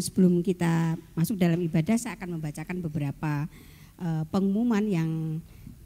[0.00, 3.46] sebelum kita masuk dalam ibadah, saya akan membacakan beberapa
[4.00, 5.40] uh, pengumuman yang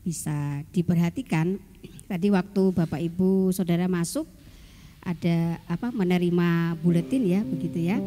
[0.07, 1.59] bisa diperhatikan.
[2.07, 4.29] Tadi waktu Bapak Ibu Saudara masuk
[5.05, 8.01] ada apa menerima buletin ya begitu ya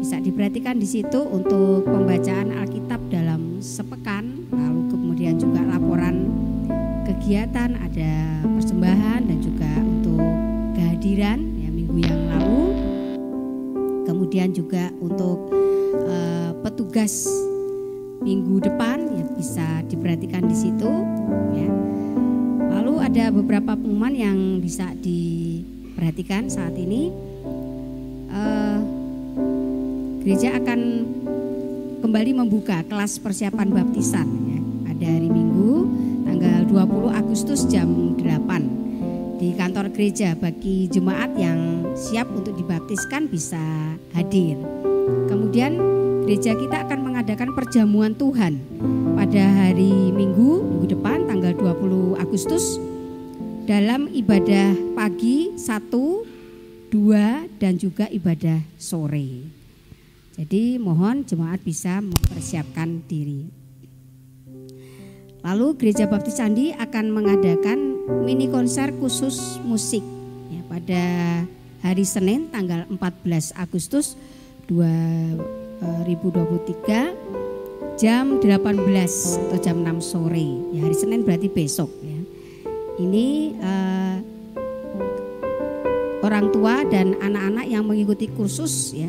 [0.00, 6.24] bisa diperhatikan di situ untuk pembacaan Alkitab dalam sepekan, lalu kemudian juga laporan
[7.04, 8.40] kegiatan, ada
[14.30, 15.50] Kemudian juga untuk
[16.06, 17.26] uh, petugas
[18.22, 20.86] minggu depan ya bisa diperhatikan di situ
[21.50, 21.66] ya.
[22.78, 27.10] Lalu ada beberapa pengumuman yang bisa diperhatikan saat ini.
[28.30, 28.78] Uh,
[30.22, 30.78] gereja akan
[31.98, 34.60] kembali membuka kelas persiapan baptisan ya.
[34.94, 35.90] Ada hari Minggu
[36.22, 43.60] tanggal 20 Agustus jam 8 di kantor gereja bagi jemaat yang siap untuk dibaptiskan bisa
[44.14, 44.58] hadir.
[45.26, 45.78] Kemudian
[46.26, 48.60] gereja kita akan mengadakan perjamuan Tuhan
[49.18, 52.80] pada hari Minggu minggu depan tanggal 20 Agustus
[53.68, 55.92] dalam ibadah pagi 1,
[56.88, 59.44] 2 dan juga ibadah sore.
[60.40, 63.44] Jadi mohon jemaat bisa mempersiapkan diri.
[65.44, 67.78] Lalu Gereja Baptis Candi akan mengadakan
[68.24, 70.00] mini konser khusus musik
[70.48, 71.04] ya, pada
[71.80, 74.16] hari Senin tanggal 14 Agustus
[74.68, 77.30] 2023
[78.00, 80.48] jam 18 atau jam 6 sore.
[80.72, 82.20] Ya, hari Senin berarti besok ya.
[83.00, 84.16] Ini uh,
[86.20, 89.08] orang tua dan anak-anak yang mengikuti kursus ya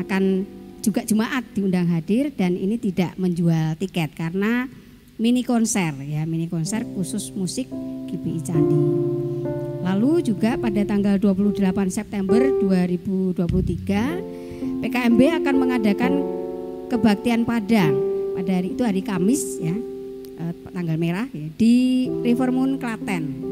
[0.00, 0.48] akan
[0.80, 4.64] juga jemaat diundang hadir dan ini tidak menjual tiket karena
[5.20, 7.68] mini konser ya mini konser khusus musik
[8.08, 9.19] GBI Candi.
[9.90, 16.12] Lalu juga pada tanggal 28 September 2023 PKMB akan mengadakan
[16.86, 17.98] kebaktian Padang
[18.38, 19.74] pada hari itu hari Kamis ya
[20.38, 23.50] eh, tanggal merah ya, di Rivermoon Klaten.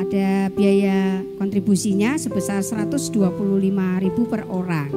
[0.00, 3.28] Ada biaya kontribusinya sebesar 125.000
[4.24, 4.88] per orang.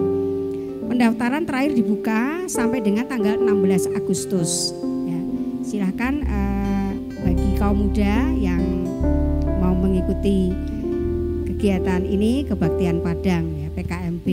[0.88, 4.72] Pendaftaran terakhir dibuka sampai dengan tanggal 16 Agustus.
[5.04, 5.20] Ya,
[5.68, 6.96] silahkan uh,
[7.28, 8.71] bagi kaum muda yang
[9.82, 10.54] mengikuti
[11.50, 14.28] kegiatan ini kebaktian Padang ya PKMB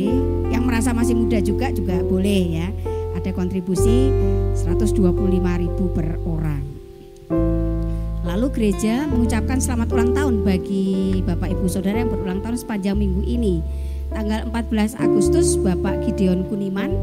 [0.53, 2.69] yang merasa masih muda juga juga boleh ya.
[3.17, 4.13] Ada kontribusi
[4.55, 6.63] 125.000 per orang.
[8.25, 13.27] Lalu gereja mengucapkan selamat ulang tahun bagi Bapak Ibu Saudara yang berulang tahun sepanjang minggu
[13.27, 13.65] ini.
[14.09, 16.95] Tanggal 14 Agustus Bapak Gideon Kuniman,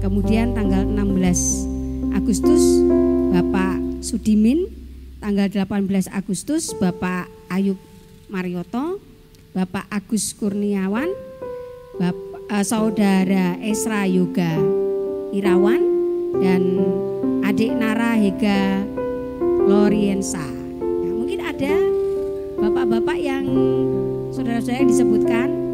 [0.00, 2.62] kemudian tanggal 16 Agustus
[3.34, 4.70] Bapak Sudimin,
[5.20, 7.78] tanggal 18 Agustus Bapak Ayub
[8.26, 8.98] Marioto,
[9.54, 11.08] Bapak Agus Kurniawan,
[11.96, 14.58] Bapak, uh, Saudara Esra Yoga
[15.32, 15.82] Irawan
[16.42, 16.62] dan
[17.46, 18.82] adik Nara Hega
[19.66, 20.44] Loriensa.
[20.80, 21.74] Ya, mungkin ada
[22.56, 23.46] bapak-bapak yang
[24.32, 25.66] saudara-saudara disebutkan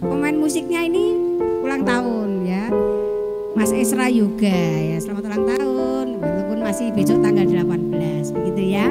[0.00, 1.12] pemain musiknya ini
[1.60, 2.64] ulang tahun ya.
[3.52, 4.96] Mas Esra juga ya.
[5.02, 8.86] Selamat ulang tahun walaupun masih besok tanggal 18 begitu ya.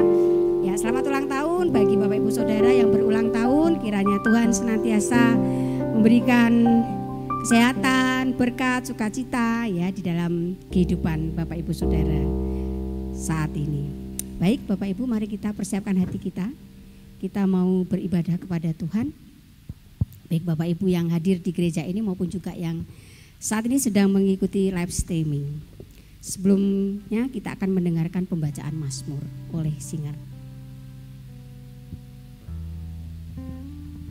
[0.60, 3.80] Ya, selamat ulang tahun bagi Bapak Ibu Saudara yang berulang tahun.
[3.80, 5.32] Kiranya Tuhan senantiasa
[5.96, 6.84] memberikan
[7.40, 12.20] kesehatan, berkat, sukacita ya di dalam kehidupan Bapak Ibu Saudara
[13.16, 13.88] saat ini.
[14.36, 16.44] Baik Bapak Ibu mari kita persiapkan hati kita.
[17.16, 19.16] Kita mau beribadah kepada Tuhan
[20.30, 22.84] baik Bapak Ibu yang hadir di gereja ini maupun juga yang
[23.40, 25.58] saat ini sedang mengikuti live streaming.
[26.20, 29.24] Sebelumnya kita akan mendengarkan pembacaan Mazmur
[29.56, 30.29] oleh Singer.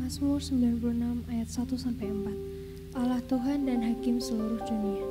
[0.09, 2.97] Mazmur 96 ayat 1 sampai 4.
[2.97, 5.05] Allah Tuhan dan Hakim seluruh dunia.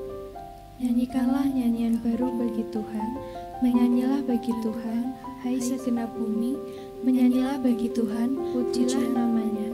[0.83, 3.15] Nyanyikanlah nyanyian baru bagi Tuhan,
[3.63, 5.15] menyanyilah bagi Tuhan,
[5.47, 6.59] hai segenap bumi,
[7.07, 9.71] menyanyilah bagi Tuhan, pujilah namanya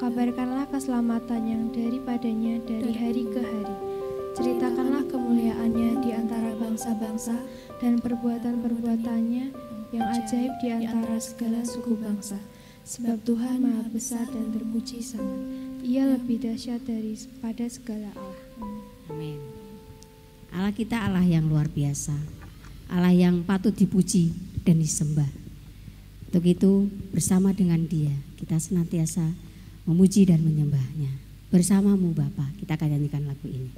[0.00, 3.76] Kabarkanlah keselamatan yang daripadanya dari hari ke hari.
[4.40, 7.36] Ceritakanlah kemuliaannya di antara bangsa-bangsa
[7.76, 9.52] dan perbuatan-perbuatannya
[9.92, 12.40] yang ajaib di antara segala suku bangsa.
[12.82, 15.38] Sebab Tuhan maha besar dan terpuji sangat.
[15.86, 18.42] Ia lebih dahsyat daripada segala Allah.
[19.10, 19.38] Amin.
[20.52, 22.14] Allah kita Allah yang luar biasa.
[22.92, 24.34] Allah yang patut dipuji
[24.66, 25.30] dan disembah.
[26.28, 29.30] Untuk itu bersama dengan dia kita senantiasa
[29.86, 31.12] memuji dan menyembahnya.
[31.52, 33.72] Bersamamu Bapa, kita akan nyanyikan lagu ini.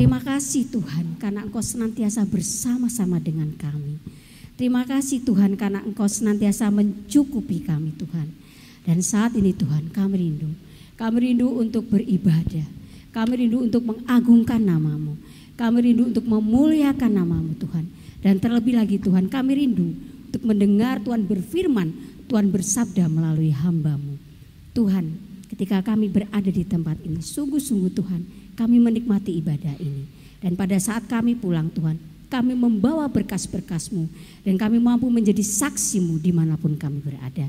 [0.00, 4.00] Terima kasih Tuhan karena Engkau senantiasa bersama-sama dengan kami.
[4.56, 8.32] Terima kasih Tuhan karena Engkau senantiasa mencukupi kami Tuhan.
[8.88, 10.56] Dan saat ini Tuhan kami rindu.
[10.96, 12.64] Kami rindu untuk beribadah.
[13.12, 15.20] Kami rindu untuk mengagungkan namamu.
[15.60, 17.84] Kami rindu untuk memuliakan namamu Tuhan.
[18.24, 19.92] Dan terlebih lagi Tuhan kami rindu
[20.32, 21.92] untuk mendengar Tuhan berfirman.
[22.24, 24.16] Tuhan bersabda melalui hambamu.
[24.72, 25.12] Tuhan
[25.52, 27.20] ketika kami berada di tempat ini.
[27.20, 30.04] Sungguh-sungguh Tuhan kami menikmati ibadah ini.
[30.44, 31.96] Dan pada saat kami pulang Tuhan
[32.30, 34.06] kami membawa berkas-berkasmu
[34.46, 37.48] dan kami mampu menjadi saksimu di mana pun kami berada.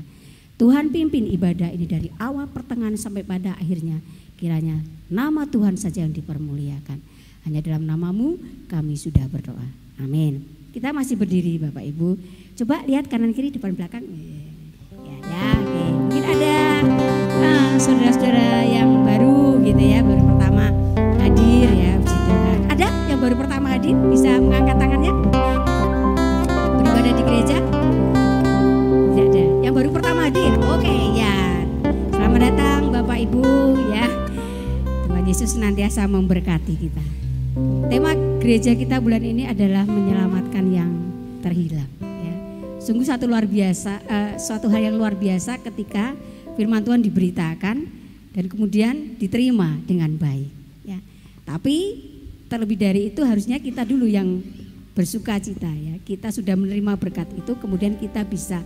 [0.56, 4.00] Tuhan pimpin ibadah ini dari awal pertengahan sampai pada akhirnya.
[4.40, 6.98] Kiranya nama Tuhan saja yang dipermuliakan.
[7.46, 9.66] Hanya dalam namamu kami sudah berdoa.
[10.02, 10.42] Amin.
[10.74, 12.18] Kita masih berdiri Bapak Ibu.
[12.58, 14.02] Coba lihat kanan kiri depan belakang.
[15.02, 15.84] Ya, ya, oke.
[16.10, 16.54] Mungkin ada
[17.42, 20.21] ah, saudara-saudara yang baru gitu ya, baru
[23.82, 25.10] hadir bisa mengangkat tangannya?
[26.78, 27.58] Beribadah di gereja?
[29.10, 29.44] Tidak ada.
[29.58, 30.54] Yang baru pertama hadir.
[30.70, 31.66] Oke, ya.
[32.14, 33.42] Selamat datang Bapak Ibu
[33.90, 34.06] ya.
[35.10, 37.04] Tuhan Yesus senantiasa memberkati kita.
[37.90, 40.90] Tema gereja kita bulan ini adalah menyelamatkan yang
[41.42, 41.90] terhilang.
[42.22, 42.34] Ya.
[42.78, 46.14] Sungguh satu luar biasa, uh, suatu hal yang luar biasa ketika
[46.54, 47.76] firman Tuhan diberitakan
[48.30, 50.54] dan kemudian diterima dengan baik.
[50.86, 51.02] Ya.
[51.42, 52.11] Tapi
[52.52, 54.44] terlebih dari itu harusnya kita dulu yang
[54.92, 55.96] bersuka cita ya.
[56.04, 58.60] Kita sudah menerima berkat itu, kemudian kita bisa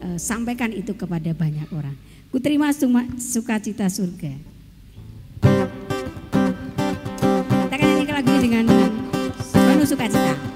[0.00, 1.92] uh, sampaikan itu kepada banyak orang.
[2.32, 2.72] Ku terima
[3.20, 4.32] sukacita surga.
[7.44, 8.64] Kita akan nyanyikan lagu ini dengan
[9.52, 10.55] penuh sukacita.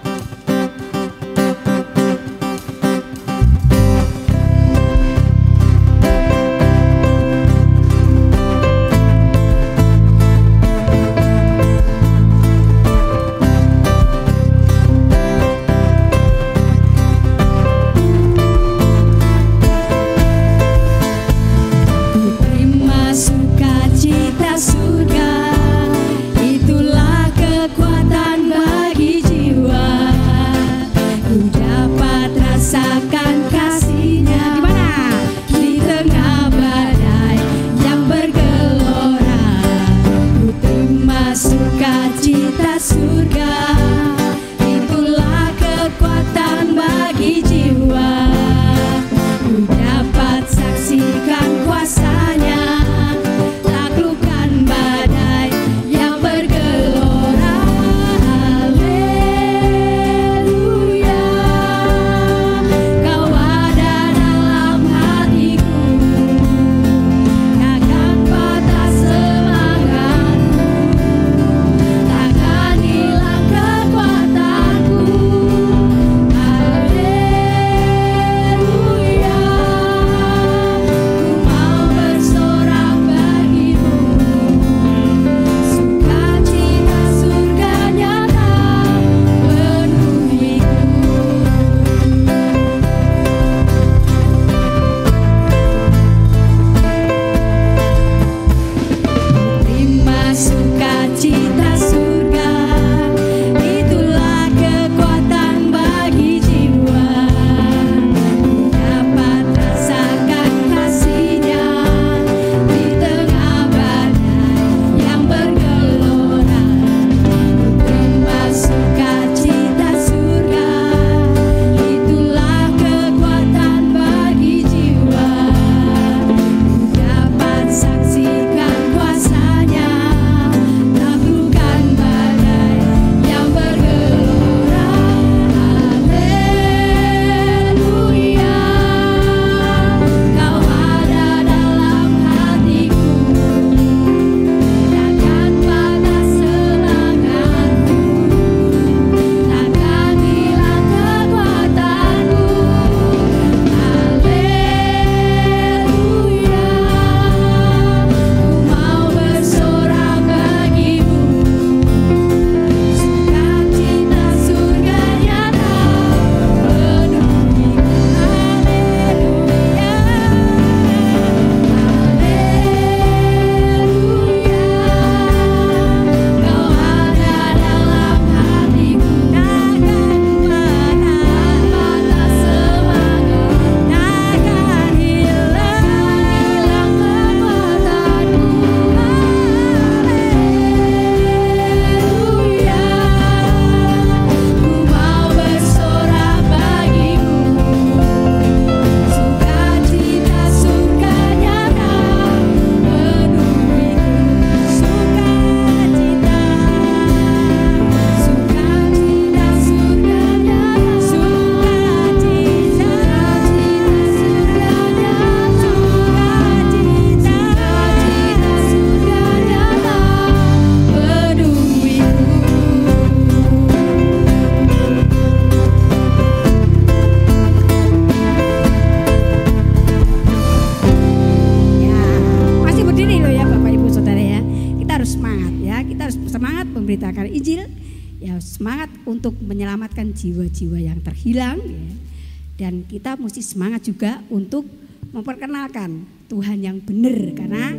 [242.61, 244.69] Dan kita mesti semangat juga untuk
[245.17, 247.73] memperkenalkan Tuhan yang benar karena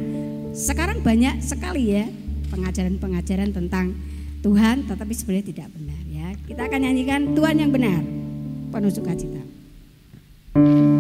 [0.58, 2.10] sekarang banyak sekali ya
[2.50, 3.94] pengajaran-pengajaran tentang
[4.42, 6.28] Tuhan tetapi sebenarnya tidak benar ya.
[6.50, 8.02] Kita akan nyanyikan Tuhan yang benar.
[8.74, 9.44] Penuh sukacita.
[10.52, 10.91] Kota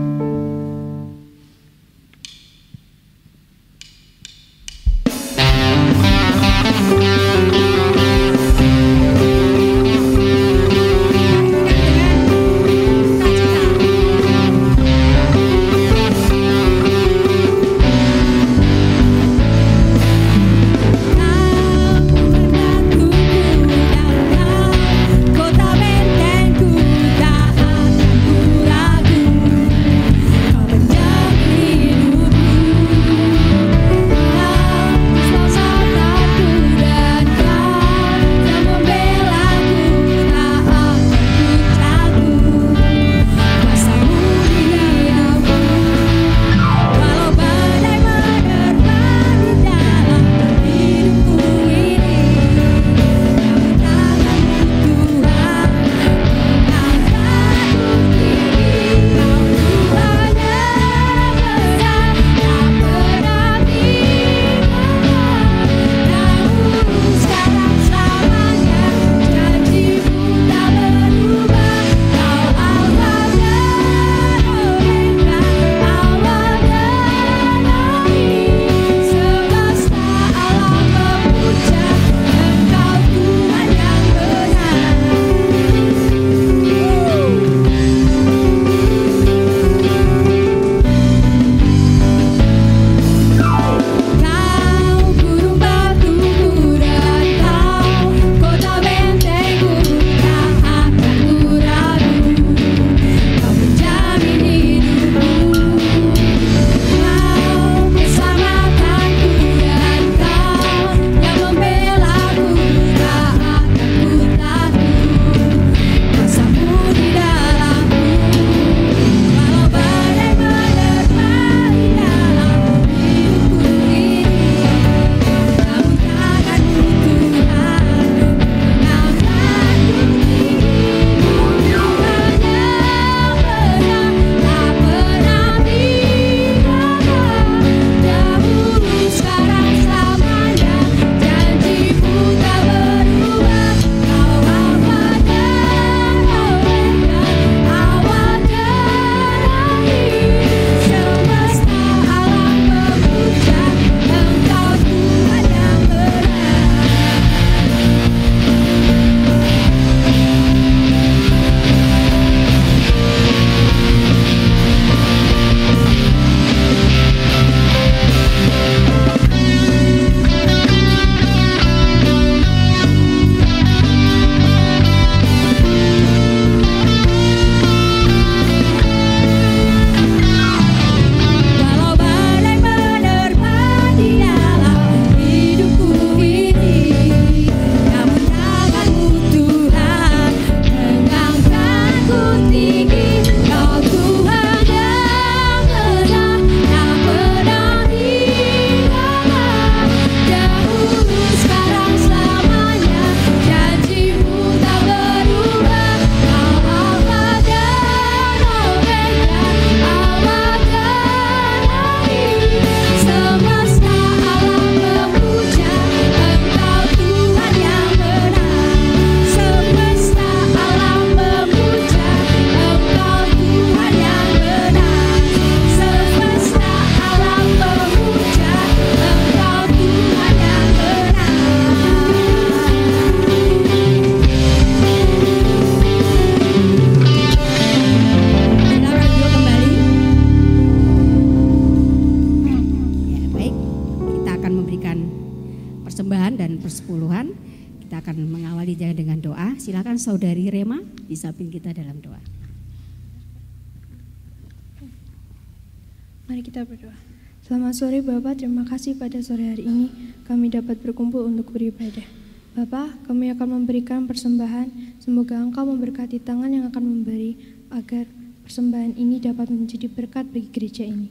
[256.29, 256.93] Mari kita berdoa.
[257.41, 259.87] Selamat sore Bapak, terima kasih pada sore hari ini
[260.29, 262.05] kami dapat berkumpul untuk beribadah.
[262.51, 267.39] Bapak, kami akan memberikan persembahan, semoga Engkau memberkati tangan yang akan memberi
[267.71, 268.05] agar
[268.43, 271.07] persembahan ini dapat menjadi berkat bagi gereja ini.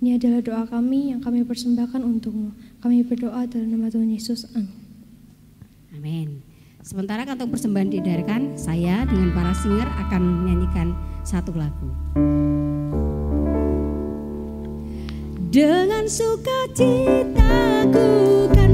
[0.00, 2.54] Ini adalah doa kami yang kami persembahkan untukmu.
[2.80, 4.46] Kami berdoa dalam nama Tuhan Yesus.
[4.56, 4.70] Amin.
[5.92, 6.28] Amin.
[6.80, 12.47] Sementara kantong persembahan didengarkan, saya dengan para singer akan menyanyikan satu lagu.
[15.48, 18.04] Dengan sukacitaku
[18.52, 18.67] kan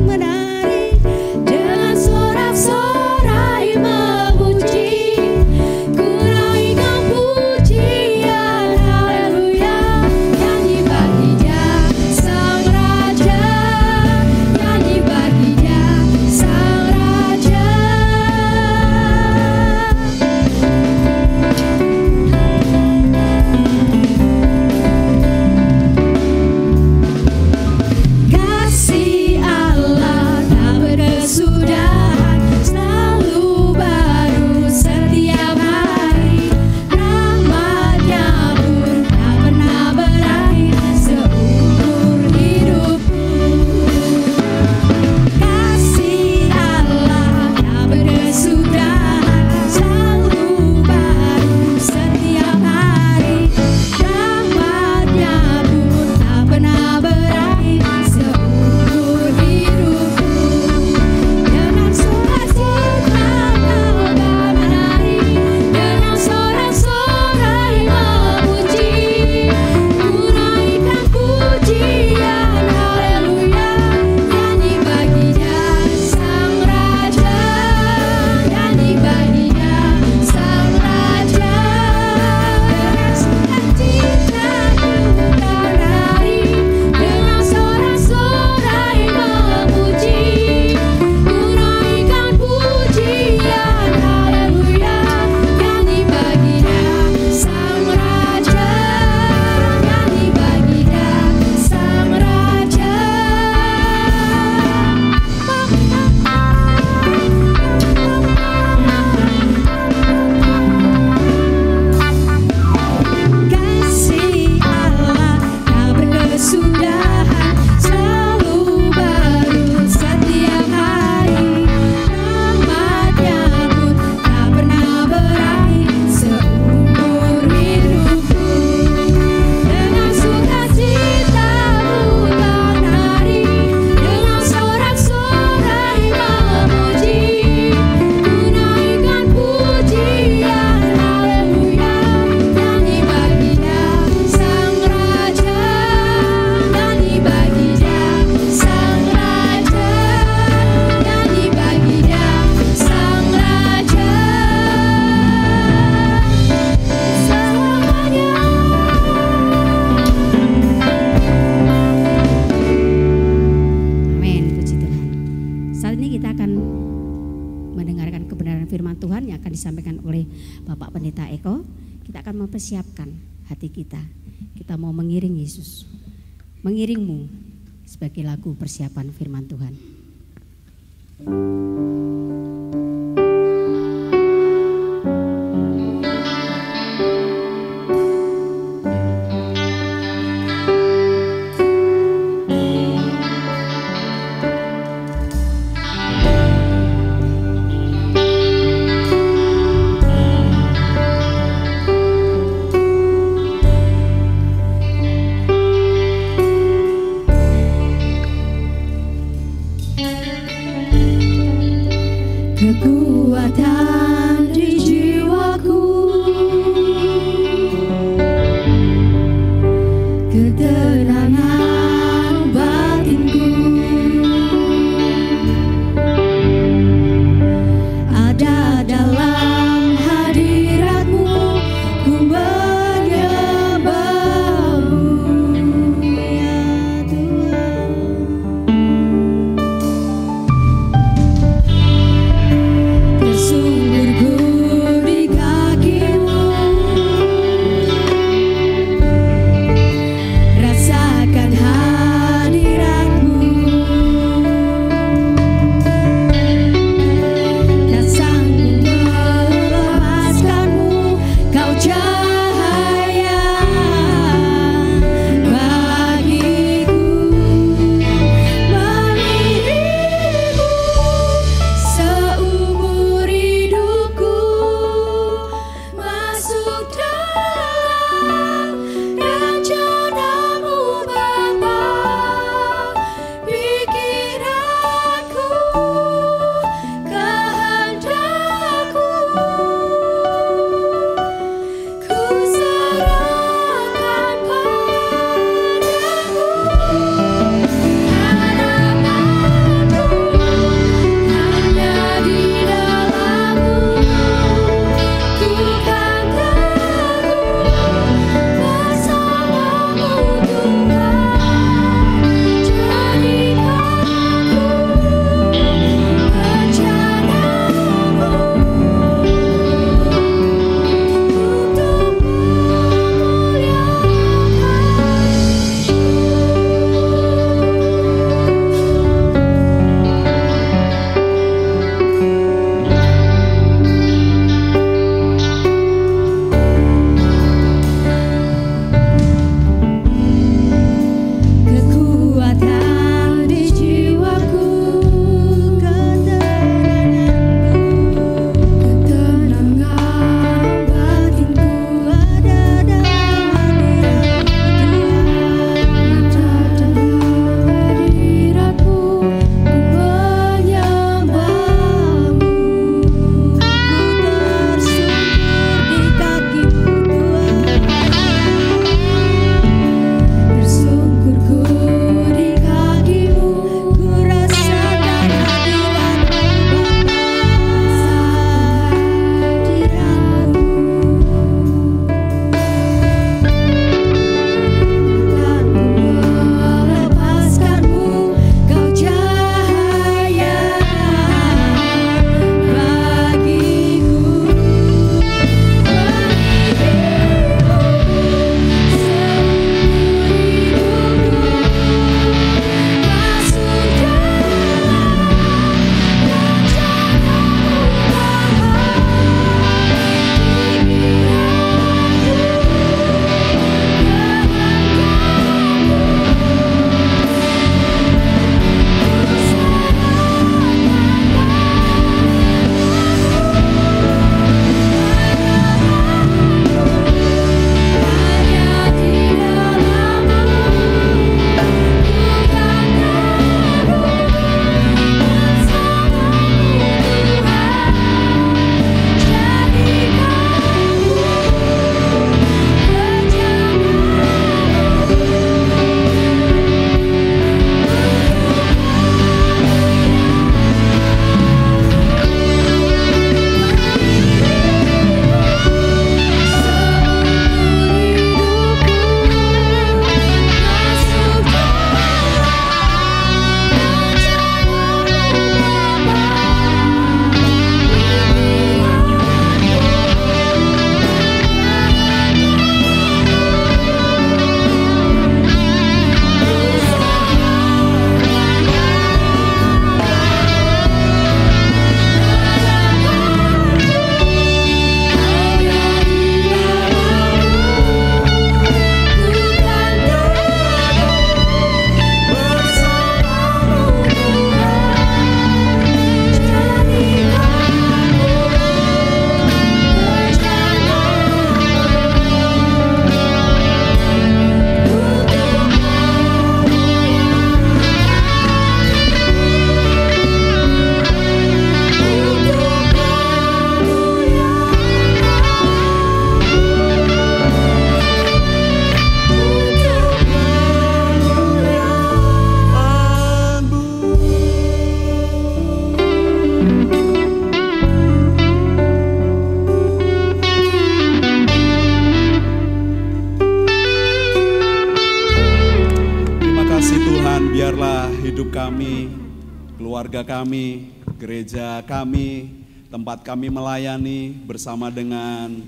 [544.64, 545.60] bersama dengan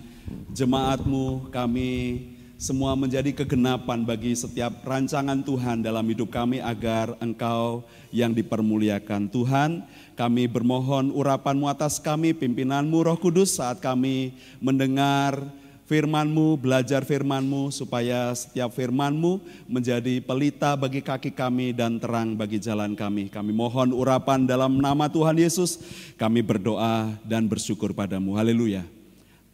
[0.57, 2.25] jemaatmu, kami
[2.57, 9.29] semua menjadi kegenapan bagi setiap rancangan Tuhan dalam hidup kami agar Engkau yang dipermuliakan.
[9.29, 9.85] Tuhan,
[10.17, 14.33] kami bermohon urapanmu atas kami, pimpinanmu Roh Kudus saat kami
[14.65, 15.45] mendengar
[15.87, 19.39] firman-Mu, belajar firman-Mu supaya setiap firman-Mu
[19.71, 23.31] menjadi pelita bagi kaki kami dan terang bagi jalan kami.
[23.31, 25.79] Kami mohon urapan dalam nama Tuhan Yesus.
[26.19, 28.35] Kami berdoa dan bersyukur padamu.
[28.35, 28.83] Haleluya.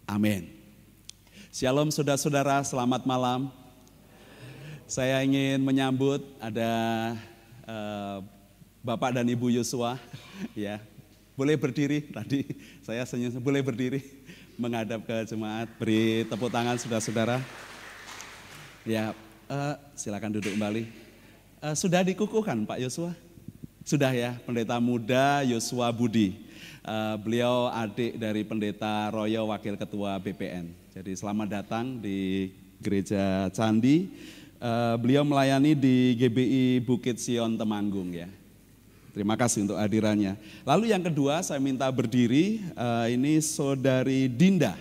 [0.08, 0.48] Amin.
[1.52, 3.52] Shalom saudara-saudara, selamat malam.
[4.88, 6.72] Saya ingin menyambut ada
[7.68, 8.24] uh,
[8.80, 10.00] Bapak dan Ibu Yosua,
[10.56, 10.80] ya.
[11.32, 12.44] Boleh berdiri tadi,
[12.84, 14.04] saya senyum, boleh berdiri
[14.60, 17.40] menghadap ke jemaat, beri tepuk tangan saudara-saudara.
[18.82, 19.14] Ya,
[19.48, 20.90] uh, silakan duduk kembali.
[21.62, 23.14] Uh, sudah dikukuhkan Pak Yosua?
[23.82, 26.38] Sudah ya, pendeta muda Yosua Budi.
[26.82, 30.74] Uh, beliau adik dari pendeta Royo, wakil ketua BPN.
[30.92, 32.50] Jadi selamat datang di
[32.82, 34.10] gereja Candi.
[34.62, 38.30] Uh, beliau melayani di GBI Bukit Sion Temanggung ya.
[39.12, 40.40] Terima kasih untuk hadirannya.
[40.64, 44.72] Lalu yang kedua saya minta berdiri, uh, ini saudari Dinda.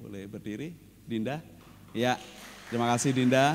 [0.00, 0.72] Boleh berdiri,
[1.04, 1.44] Dinda?
[1.92, 2.16] Ya,
[2.72, 3.52] terima kasih Dinda.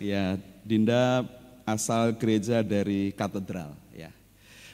[0.00, 1.20] Ya, Dinda
[1.68, 3.76] asal gereja dari katedral.
[3.92, 4.08] Ya.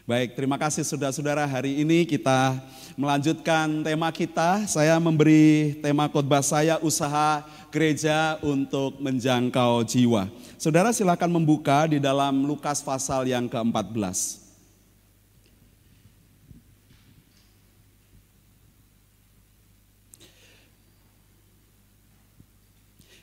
[0.06, 1.42] Baik, terima kasih saudara-saudara.
[1.50, 2.54] Hari ini kita
[2.94, 4.62] melanjutkan tema kita.
[4.70, 10.28] Saya memberi tema khotbah saya usaha gereja untuk menjangkau jiwa.
[10.60, 14.40] Saudara silakan membuka di dalam Lukas pasal yang ke-14.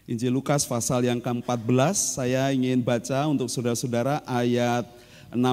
[0.08, 4.88] Injil Lukas pasal yang ke-14 saya ingin baca untuk saudara-saudara ayat
[5.36, 5.44] 16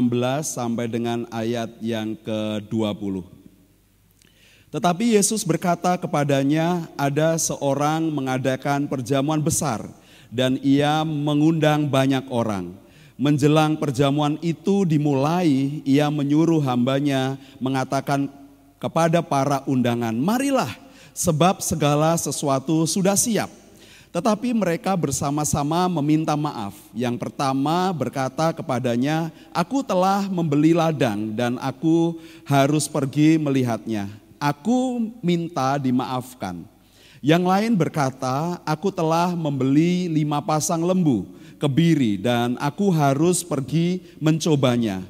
[0.47, 3.44] sampai dengan ayat yang ke-20.
[4.75, 9.87] Tetapi Yesus berkata kepadanya, ada seorang mengadakan perjamuan besar
[10.35, 12.75] dan ia mengundang banyak orang.
[13.15, 18.27] Menjelang perjamuan itu dimulai, ia menyuruh hambanya mengatakan
[18.83, 20.75] kepada para undangan, marilah
[21.15, 23.47] sebab segala sesuatu sudah siap.
[24.11, 26.75] Tetapi mereka bersama-sama meminta maaf.
[26.91, 34.24] Yang pertama berkata kepadanya, aku telah membeli ladang dan aku harus pergi melihatnya.
[34.45, 36.69] Aku minta dimaafkan.
[37.25, 41.25] Yang lain berkata, aku telah membeli lima pasang lembu,
[41.57, 45.01] kebiri, dan aku harus pergi mencobanya.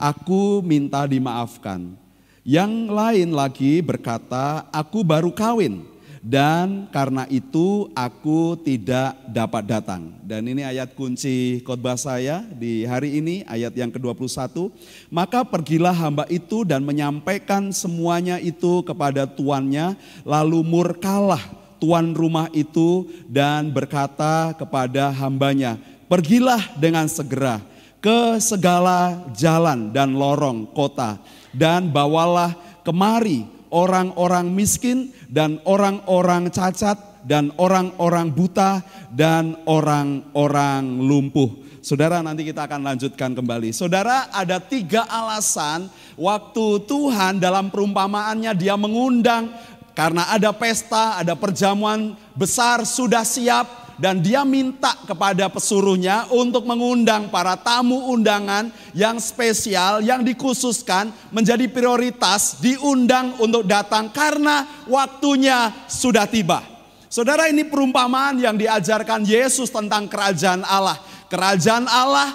[0.00, 1.92] Aku minta dimaafkan.
[2.40, 5.84] Yang lain lagi berkata, aku baru kawin,
[6.20, 10.12] dan karena itu aku tidak dapat datang.
[10.20, 14.68] Dan ini ayat kunci khotbah saya di hari ini, ayat yang ke-21.
[15.08, 19.96] Maka pergilah hamba itu dan menyampaikan semuanya itu kepada tuannya,
[20.28, 21.40] lalu murkalah
[21.80, 27.64] tuan rumah itu dan berkata kepada hambanya, pergilah dengan segera
[28.04, 31.20] ke segala jalan dan lorong kota
[31.52, 38.82] dan bawalah kemari orang-orang miskin dan orang-orang cacat dan orang-orang buta
[39.14, 41.70] dan orang-orang lumpuh.
[41.80, 43.72] Saudara nanti kita akan lanjutkan kembali.
[43.72, 49.48] Saudara ada tiga alasan waktu Tuhan dalam perumpamaannya dia mengundang
[49.96, 57.28] karena ada pesta, ada perjamuan besar sudah siap dan dia minta kepada pesuruhnya untuk mengundang
[57.28, 66.24] para tamu undangan yang spesial, yang dikhususkan menjadi prioritas, diundang untuk datang karena waktunya sudah
[66.24, 66.64] tiba.
[67.12, 70.96] Saudara ini perumpamaan yang diajarkan Yesus tentang kerajaan Allah.
[71.28, 72.32] Kerajaan Allah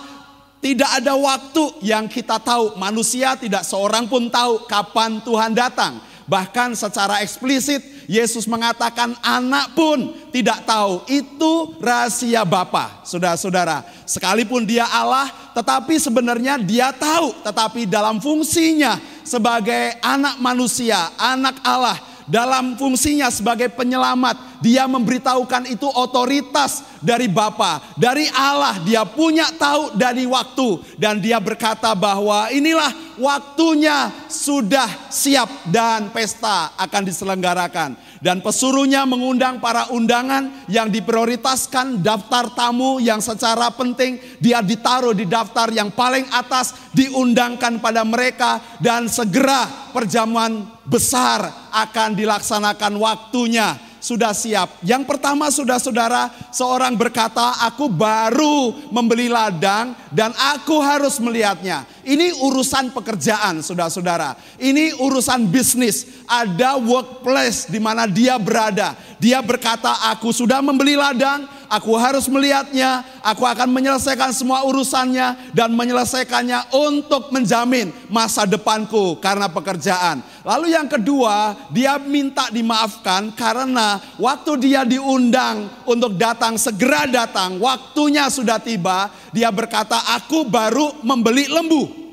[0.61, 5.97] tidak ada waktu yang kita tahu, manusia tidak seorang pun tahu kapan Tuhan datang.
[6.29, 11.05] Bahkan secara eksplisit Yesus mengatakan anak pun tidak tahu.
[11.09, 13.01] Itu rahasia Bapa.
[13.05, 17.33] Saudara-saudara, sekalipun dia Allah tetapi sebenarnya dia tahu.
[17.41, 25.85] Tetapi dalam fungsinya sebagai anak manusia, anak Allah dalam fungsinya sebagai penyelamat, dia memberitahukan itu
[25.85, 28.81] otoritas dari Bapa, dari Allah.
[28.81, 32.89] Dia punya tahu dari waktu dan dia berkata bahwa inilah
[33.21, 37.93] waktunya sudah siap dan pesta akan diselenggarakan.
[38.25, 45.29] Dan pesuruhnya mengundang para undangan yang diprioritaskan daftar tamu yang secara penting dia ditaruh di
[45.29, 54.37] daftar yang paling atas diundangkan pada mereka dan segera perjamuan besar akan dilaksanakan waktunya sudah
[54.37, 54.85] siap.
[54.85, 61.89] Yang pertama saudara-saudara, seorang berkata, aku baru membeli ladang dan aku harus melihatnya.
[62.05, 64.37] Ini urusan pekerjaan saudara-saudara.
[64.61, 66.21] Ini urusan bisnis.
[66.29, 68.93] Ada workplace di mana dia berada.
[69.17, 75.73] Dia berkata, aku sudah membeli ladang, aku harus melihatnya, aku akan menyelesaikan semua urusannya dan
[75.73, 80.21] menyelesaikannya untuk menjamin masa depanku karena pekerjaan.
[80.45, 88.29] Lalu yang kedua, dia minta dimaafkan karena waktu dia diundang untuk datang segera datang, waktunya
[88.29, 92.05] sudah tiba, dia berkata, "Aku baru membeli lembu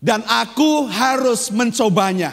[0.00, 2.30] dan aku harus mencobanya.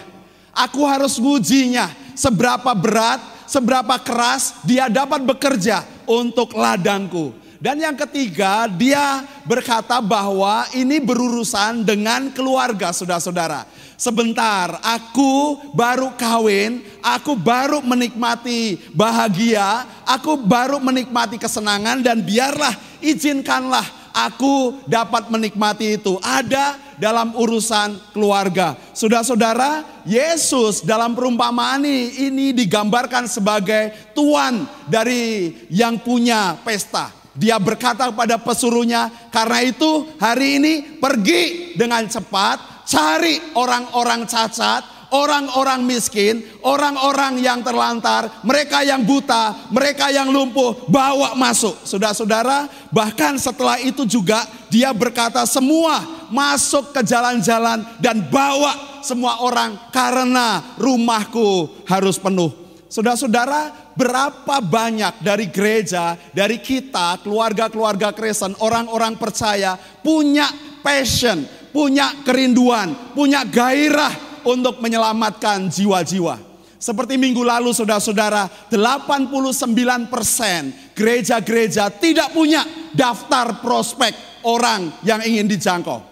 [0.53, 3.17] Aku harus ngujinya seberapa berat,
[3.47, 7.43] seberapa keras dia dapat bekerja untuk ladangku.
[7.63, 13.63] Dan yang ketiga, dia berkata bahwa ini berurusan dengan keluarga saudara-saudara.
[13.95, 24.02] Sebentar, aku baru kawin, aku baru menikmati bahagia, aku baru menikmati kesenangan dan biarlah izinkanlah
[24.14, 26.22] aku dapat menikmati itu.
[26.22, 28.78] Ada dalam urusan keluarga.
[28.93, 37.09] Saudara-saudara, Yesus dalam perumpamaan ini, digambarkan sebagai tuan dari yang punya pesta.
[37.34, 45.86] Dia berkata kepada pesuruhnya, karena itu hari ini pergi dengan cepat, cari orang-orang cacat, orang-orang
[45.86, 51.86] miskin, orang-orang yang terlantar, mereka yang buta, mereka yang lumpuh, bawa masuk.
[51.86, 54.41] Saudara-saudara, bahkan setelah itu juga
[54.74, 56.01] dia berkata semua
[56.34, 62.49] masuk ke jalan-jalan dan bawa semua orang karena rumahku harus penuh.
[62.89, 70.45] Saudara-saudara, berapa banyak dari gereja, dari kita, keluarga-keluarga Kristen, orang-orang percaya punya
[70.86, 71.41] passion,
[71.74, 76.53] punya kerinduan, punya gairah untuk menyelamatkan jiwa-jiwa.
[76.83, 86.03] Seperti minggu lalu saudara-saudara, 89% gereja-gereja tidak punya daftar prospek orang yang ingin dijangkau.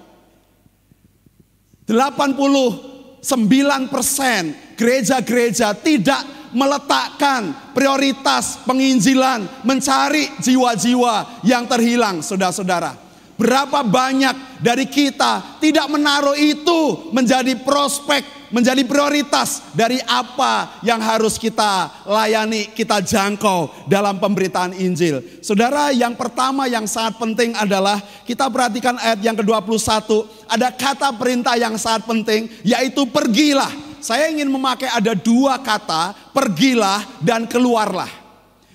[1.91, 3.19] 89%
[4.79, 6.23] gereja-gereja tidak
[6.55, 12.95] meletakkan prioritas penginjilan, mencari jiwa-jiwa yang terhilang, saudara-saudara.
[13.41, 21.41] Berapa banyak dari kita tidak menaruh itu menjadi prospek, menjadi prioritas dari apa yang harus
[21.41, 25.41] kita layani, kita jangkau dalam pemberitaan Injil.
[25.41, 27.97] Saudara, yang pertama yang sangat penting adalah
[28.29, 29.81] kita perhatikan ayat yang ke-21,
[30.45, 37.05] ada kata perintah yang sangat penting yaitu pergilah saya ingin memakai ada dua kata, pergilah
[37.21, 38.09] dan keluarlah.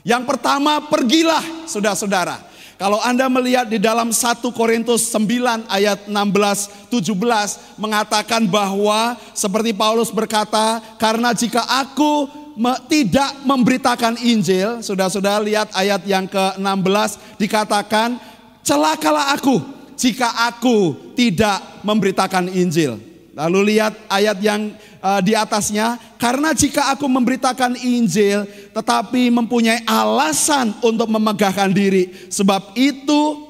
[0.06, 2.45] Yang pertama, pergilah, saudara-saudara.
[2.76, 10.12] Kalau Anda melihat di dalam 1 Korintus 9 ayat 16 17 mengatakan bahwa seperti Paulus
[10.12, 18.20] berkata, karena jika aku me, tidak memberitakan Injil, saudara-saudara lihat ayat yang ke-16 dikatakan,
[18.60, 19.56] celakalah aku
[19.96, 23.15] jika aku tidak memberitakan Injil.
[23.36, 24.72] Lalu lihat ayat yang
[25.04, 32.72] uh, di atasnya, karena jika aku memberitakan Injil tetapi mempunyai alasan untuk memegahkan diri, sebab
[32.72, 33.44] itu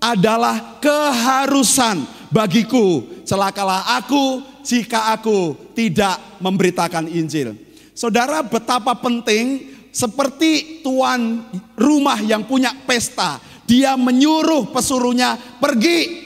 [0.00, 3.04] adalah keharusan bagiku.
[3.28, 7.60] Celakalah aku jika aku tidak memberitakan Injil.
[7.92, 11.44] Saudara, betapa penting seperti tuan
[11.76, 13.36] rumah yang punya pesta,
[13.68, 16.24] dia menyuruh pesuruhnya pergi,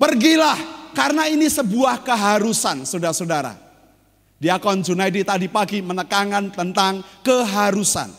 [0.00, 3.54] pergilah karena ini sebuah keharusan, saudara-saudara.
[4.42, 8.10] Diakon Junaidi tadi pagi menekankan tentang keharusan.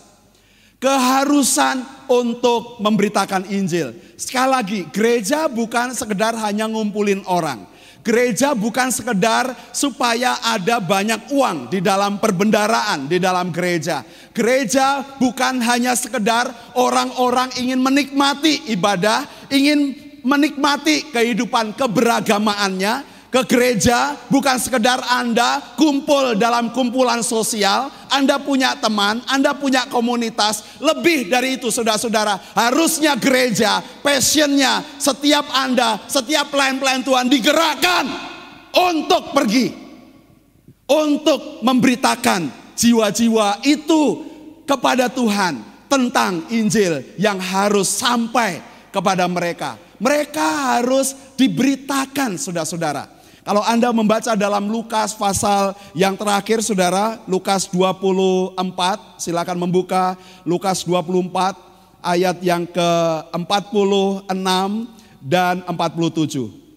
[0.80, 3.92] Keharusan untuk memberitakan Injil.
[4.16, 7.68] Sekali lagi, gereja bukan sekedar hanya ngumpulin orang.
[8.00, 14.08] Gereja bukan sekedar supaya ada banyak uang di dalam perbendaraan di dalam gereja.
[14.32, 16.48] Gereja bukan hanya sekedar
[16.80, 26.74] orang-orang ingin menikmati ibadah, ingin menikmati kehidupan keberagamaannya, ke gereja bukan sekedar Anda kumpul dalam
[26.74, 34.82] kumpulan sosial, Anda punya teman, Anda punya komunitas, lebih dari itu saudara-saudara, harusnya gereja, passionnya
[34.98, 38.06] setiap Anda, setiap pelayan-pelayan Tuhan digerakkan
[38.74, 39.78] untuk pergi,
[40.90, 44.26] untuk memberitakan jiwa-jiwa itu
[44.66, 49.89] kepada Tuhan tentang Injil yang harus sampai kepada mereka.
[50.00, 53.20] Mereka harus diberitakan saudara-saudara.
[53.44, 58.56] Kalau Anda membaca dalam Lukas pasal yang terakhir saudara, Lukas 24,
[59.20, 60.16] silakan membuka
[60.48, 61.58] Lukas 24
[62.04, 64.30] ayat yang ke-46
[65.24, 66.70] dan 47.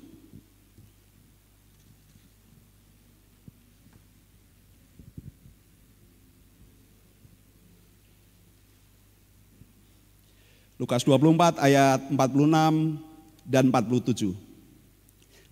[10.80, 13.11] Lukas 24 ayat 46
[13.46, 14.34] dan 47.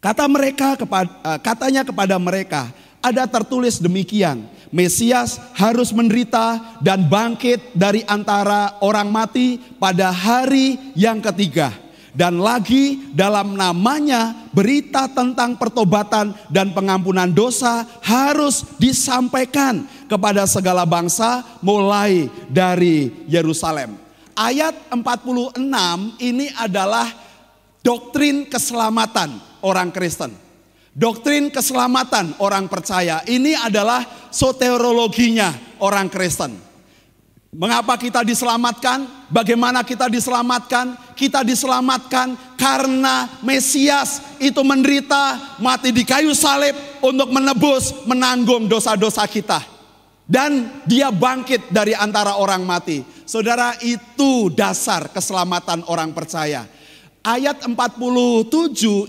[0.01, 7.75] Kata mereka kepada, eh, katanya kepada mereka, ada tertulis demikian, Mesias harus menderita dan bangkit
[7.75, 11.75] dari antara orang mati pada hari yang ketiga.
[12.11, 21.47] Dan lagi dalam namanya berita tentang pertobatan dan pengampunan dosa harus disampaikan kepada segala bangsa
[21.63, 23.95] mulai dari Yerusalem.
[24.35, 25.55] Ayat 46
[26.19, 27.30] ini adalah
[27.85, 30.33] doktrin keselamatan orang Kristen.
[30.91, 34.03] Doktrin keselamatan orang percaya ini adalah
[34.35, 36.71] soteriologinya orang Kristen.
[37.51, 39.27] Mengapa kita diselamatkan?
[39.27, 40.95] Bagaimana kita diselamatkan?
[41.19, 49.59] Kita diselamatkan karena Mesias itu menderita, mati di kayu salib untuk menebus, menanggung dosa-dosa kita.
[50.31, 53.03] Dan dia bangkit dari antara orang mati.
[53.27, 56.71] Saudara, itu dasar keselamatan orang percaya.
[57.21, 58.49] Ayat 47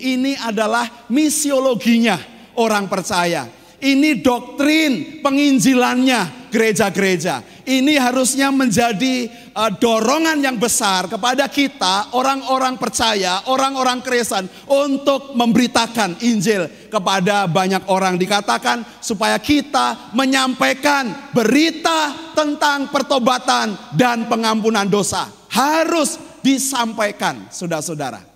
[0.03, 2.19] ini adalah misiologinya
[2.59, 3.47] orang percaya.
[3.79, 7.39] Ini doktrin penginjilannya gereja-gereja.
[7.63, 16.19] Ini harusnya menjadi uh, dorongan yang besar kepada kita orang-orang percaya, orang-orang Kristen untuk memberitakan
[16.19, 25.31] Injil kepada banyak orang dikatakan supaya kita menyampaikan berita tentang pertobatan dan pengampunan dosa.
[25.47, 28.31] Harus disampaikan, saudara-saudara.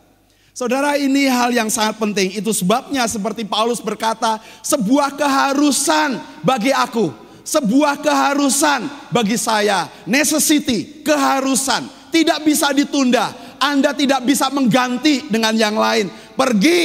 [0.56, 2.32] Saudara ini hal yang sangat penting.
[2.40, 6.16] Itu sebabnya seperti Paulus berkata, sebuah keharusan
[6.48, 7.12] bagi aku.
[7.44, 9.92] Sebuah keharusan bagi saya.
[10.08, 11.92] Necessity, keharusan.
[12.08, 13.36] Tidak bisa ditunda.
[13.60, 16.08] Anda tidak bisa mengganti dengan yang lain.
[16.40, 16.82] Pergi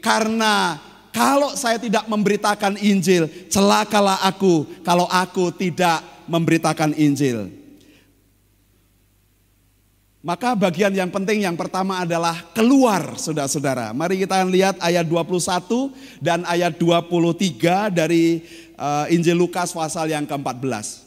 [0.00, 0.80] karena
[1.12, 7.65] kalau saya tidak memberitakan Injil, celakalah aku kalau aku tidak memberitakan Injil.
[10.26, 13.94] Maka bagian yang penting yang pertama adalah keluar saudara-saudara.
[13.94, 15.30] Mari kita lihat ayat 21
[16.18, 18.42] dan ayat 23 dari
[18.74, 21.06] uh, Injil Lukas pasal yang ke-14.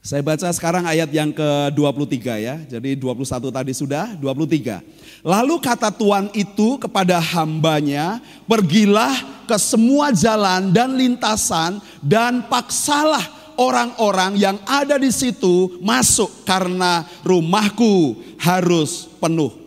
[0.00, 2.56] Saya baca sekarang ayat yang ke-23 ya.
[2.64, 4.80] Jadi 21 tadi sudah, 23.
[5.20, 9.12] Lalu kata Tuhan itu kepada hambanya, pergilah
[9.44, 18.18] ke semua jalan dan lintasan dan paksalah orang-orang yang ada di situ masuk karena rumahku
[18.38, 19.64] harus penuh.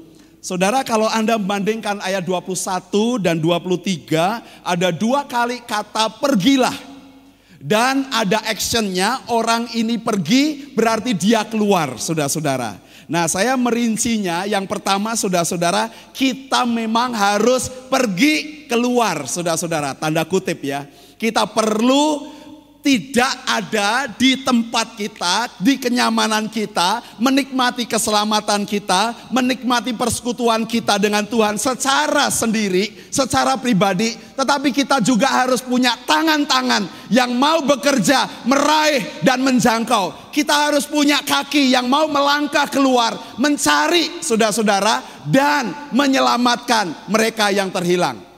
[0.47, 6.95] Saudara kalau Anda membandingkan ayat 21 dan 23 ada dua kali kata pergilah.
[7.57, 12.79] Dan ada actionnya orang ini pergi berarti dia keluar saudara-saudara.
[13.09, 19.97] Nah saya merincinya yang pertama saudara-saudara kita memang harus pergi keluar saudara-saudara.
[19.97, 20.85] Tanda kutip ya.
[21.17, 22.36] Kita perlu
[22.87, 31.27] tidak ada di tempat kita, di kenyamanan kita, menikmati keselamatan kita, menikmati persekutuan kita dengan
[31.27, 39.19] Tuhan secara sendiri, secara pribadi, tetapi kita juga harus punya tangan-tangan yang mau bekerja, meraih
[39.19, 40.31] dan menjangkau.
[40.31, 48.36] Kita harus punya kaki yang mau melangkah keluar, mencari saudara-saudara dan menyelamatkan mereka yang terhilang.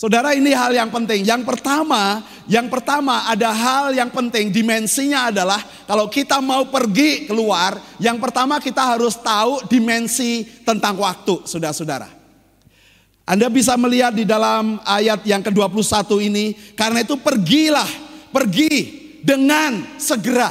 [0.00, 1.28] Saudara ini hal yang penting.
[1.28, 7.76] Yang pertama, yang pertama ada hal yang penting dimensinya adalah kalau kita mau pergi keluar,
[8.00, 12.08] yang pertama kita harus tahu dimensi tentang waktu, Saudara-saudara.
[13.28, 17.92] Anda bisa melihat di dalam ayat yang ke-21 ini, karena itu pergilah,
[18.32, 18.72] pergi
[19.20, 20.48] dengan segera.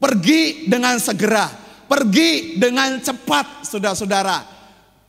[0.00, 1.52] Pergi dengan segera,
[1.84, 4.57] pergi dengan cepat, Saudara-saudara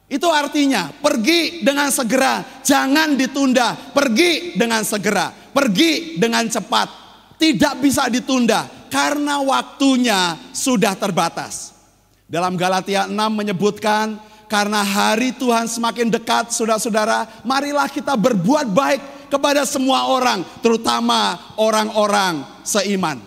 [0.09, 6.89] itu artinya pergi dengan segera, jangan ditunda, pergi dengan segera, pergi dengan cepat.
[7.37, 11.77] Tidak bisa ditunda karena waktunya sudah terbatas.
[12.25, 14.17] Dalam Galatia 6 menyebutkan
[14.49, 22.41] karena hari Tuhan semakin dekat, saudara-saudara, marilah kita berbuat baik kepada semua orang, terutama orang-orang
[22.65, 23.21] seiman.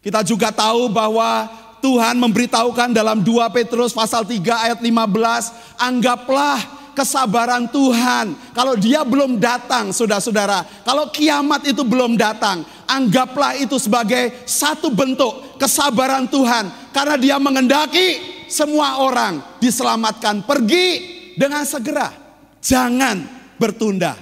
[0.00, 1.50] Kita juga tahu bahwa
[1.80, 6.60] Tuhan memberitahukan dalam 2 Petrus pasal 3 ayat 15, anggaplah
[6.92, 8.36] kesabaran Tuhan.
[8.52, 15.56] Kalau dia belum datang, saudara-saudara, kalau kiamat itu belum datang, anggaplah itu sebagai satu bentuk
[15.56, 16.68] kesabaran Tuhan.
[16.92, 18.20] Karena dia mengendaki
[18.50, 20.44] semua orang diselamatkan.
[20.44, 20.86] Pergi
[21.38, 22.12] dengan segera,
[22.60, 23.24] jangan
[23.56, 24.18] bertunda.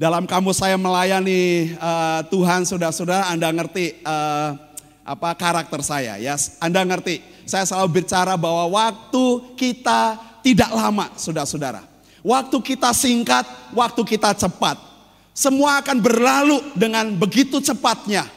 [0.00, 4.69] Dalam kamus saya melayani uh, Tuhan, saudara-saudara, Anda ngerti uh,
[5.10, 6.38] apa karakter saya ya.
[6.62, 10.14] Anda ngerti, saya selalu bicara bahwa waktu kita
[10.46, 11.82] tidak lama, Saudara-saudara.
[12.22, 13.42] Waktu kita singkat,
[13.74, 14.78] waktu kita cepat.
[15.34, 18.28] Semua akan berlalu dengan begitu cepatnya.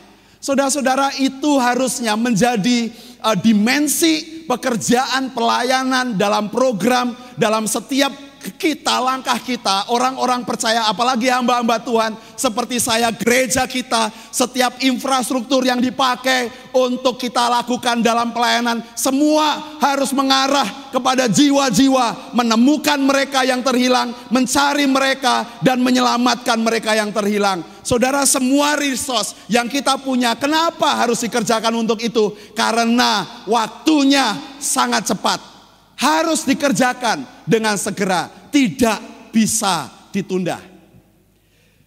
[0.42, 8.12] Saudara-saudara itu harusnya menjadi uh, dimensi pekerjaan pelayanan dalam program dalam setiap
[8.60, 15.80] kita, langkah kita, orang-orang percaya, apalagi hamba-hamba Tuhan, seperti saya, gereja kita, setiap infrastruktur yang
[15.80, 24.12] dipakai untuk kita lakukan dalam pelayanan, semua harus mengarah kepada jiwa-jiwa, menemukan mereka yang terhilang,
[24.28, 27.64] mencari mereka, dan menyelamatkan mereka yang terhilang.
[27.84, 32.34] Saudara, semua resource yang kita punya, kenapa harus dikerjakan untuk itu?
[32.56, 35.53] Karena waktunya sangat cepat
[35.98, 39.00] harus dikerjakan dengan segera, tidak
[39.34, 40.62] bisa ditunda.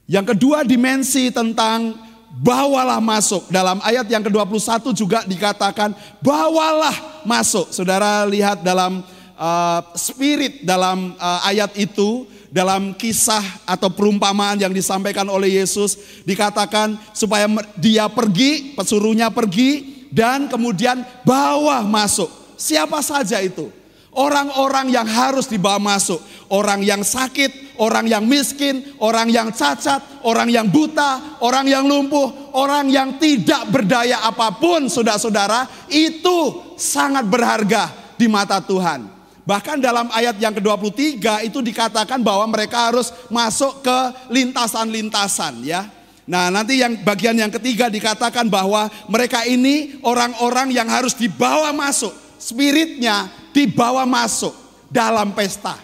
[0.07, 1.99] Yang kedua dimensi tentang
[2.39, 3.49] bawalah masuk.
[3.51, 7.73] Dalam ayat yang ke-21 juga dikatakan bawalah masuk.
[7.75, 9.03] Saudara lihat dalam
[9.35, 16.97] uh, spirit dalam uh, ayat itu dalam kisah atau perumpamaan yang disampaikan oleh Yesus dikatakan
[17.13, 17.45] supaya
[17.77, 22.31] dia pergi, pesuruhnya pergi dan kemudian bawa masuk.
[22.57, 23.69] Siapa saja itu?
[24.17, 26.17] Orang-orang yang harus dibawa masuk,
[26.49, 32.57] orang yang sakit, orang yang miskin, orang yang cacat, orang yang buta, orang yang lumpuh,
[32.57, 39.05] orang yang tidak berdaya apa pun, saudara-saudara, itu sangat berharga di mata Tuhan.
[39.45, 43.99] Bahkan dalam ayat yang ke-23 itu dikatakan bahwa mereka harus masuk ke
[44.33, 45.87] lintasan-lintasan ya.
[46.27, 52.26] Nah, nanti yang bagian yang ketiga dikatakan bahwa mereka ini orang-orang yang harus dibawa masuk
[52.39, 54.53] spiritnya dibawa masuk
[54.89, 55.77] dalam pesta.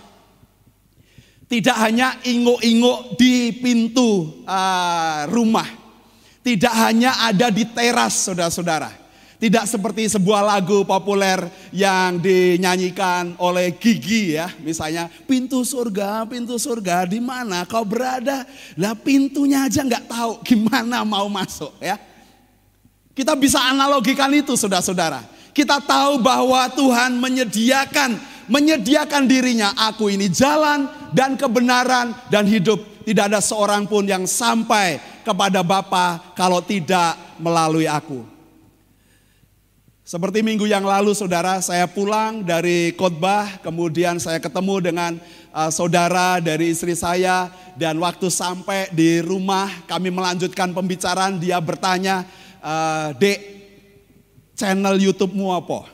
[1.53, 5.69] Tidak hanya inguk-inguk di pintu uh, rumah.
[6.41, 9.03] Tidak hanya ada di teras saudara-saudara.
[9.43, 11.43] Tidak seperti sebuah lagu populer
[11.75, 14.49] yang dinyanyikan oleh Gigi ya.
[14.63, 18.47] Misalnya pintu surga, pintu surga di mana kau berada.
[18.79, 21.99] Lah pintunya aja nggak tahu gimana mau masuk ya.
[23.13, 25.21] Kita bisa analogikan itu saudara-saudara.
[25.53, 29.73] Kita tahu bahwa Tuhan menyediakan menyediakan dirinya.
[29.93, 32.81] Aku ini jalan dan kebenaran dan hidup.
[33.03, 38.33] Tidak ada seorang pun yang sampai kepada Bapa kalau tidak melalui aku.
[40.03, 45.13] Seperti minggu yang lalu saudara, saya pulang dari khotbah, kemudian saya ketemu dengan
[45.55, 47.49] uh, saudara dari istri saya
[47.79, 52.27] dan waktu sampai di rumah kami melanjutkan pembicaraan, dia bertanya,
[52.61, 53.62] uh, "Dek,
[54.63, 55.91] channel YouTube-mu apa?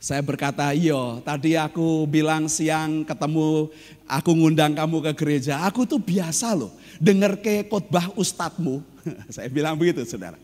[0.00, 3.68] Saya berkata, iyo tadi aku bilang siang ketemu,
[4.08, 5.60] aku ngundang kamu ke gereja.
[5.66, 6.72] Aku tuh biasa loh,
[7.02, 8.80] denger ke khotbah ustadzmu.
[9.34, 10.40] Saya bilang begitu saudara.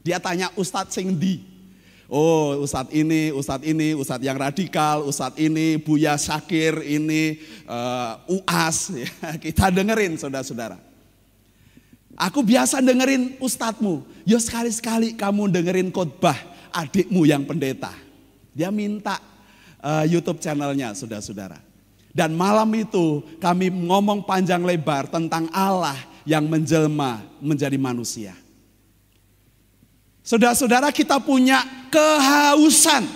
[0.00, 1.44] Dia tanya ustadz sing di.
[2.08, 8.96] Oh ustadz ini, ustadz ini, ustadz yang radikal, ustadz ini, Buya Syakir, ini uh, UAS.
[9.44, 10.87] Kita dengerin saudara-saudara.
[12.18, 14.02] Aku biasa dengerin ustadzmu.
[14.26, 16.34] Yo sekali-sekali kamu dengerin khotbah
[16.74, 17.94] adikmu yang pendeta.
[18.50, 19.22] Dia minta
[19.78, 21.62] uh, YouTube channelnya saudara-saudara.
[22.10, 25.94] Dan malam itu kami ngomong panjang lebar tentang Allah
[26.26, 28.34] yang menjelma menjadi manusia.
[30.26, 33.06] Saudara-saudara kita punya kehausan.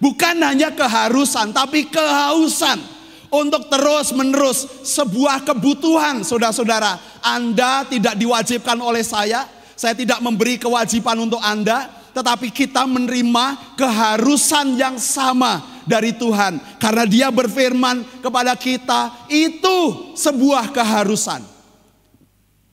[0.00, 2.95] Bukan hanya keharusan tapi kehausan
[3.42, 7.20] untuk terus menerus sebuah kebutuhan saudara-saudara.
[7.20, 9.44] Anda tidak diwajibkan oleh saya,
[9.76, 16.80] saya tidak memberi kewajiban untuk Anda, tetapi kita menerima keharusan yang sama dari Tuhan.
[16.80, 19.78] Karena dia berfirman kepada kita, itu
[20.16, 21.44] sebuah keharusan.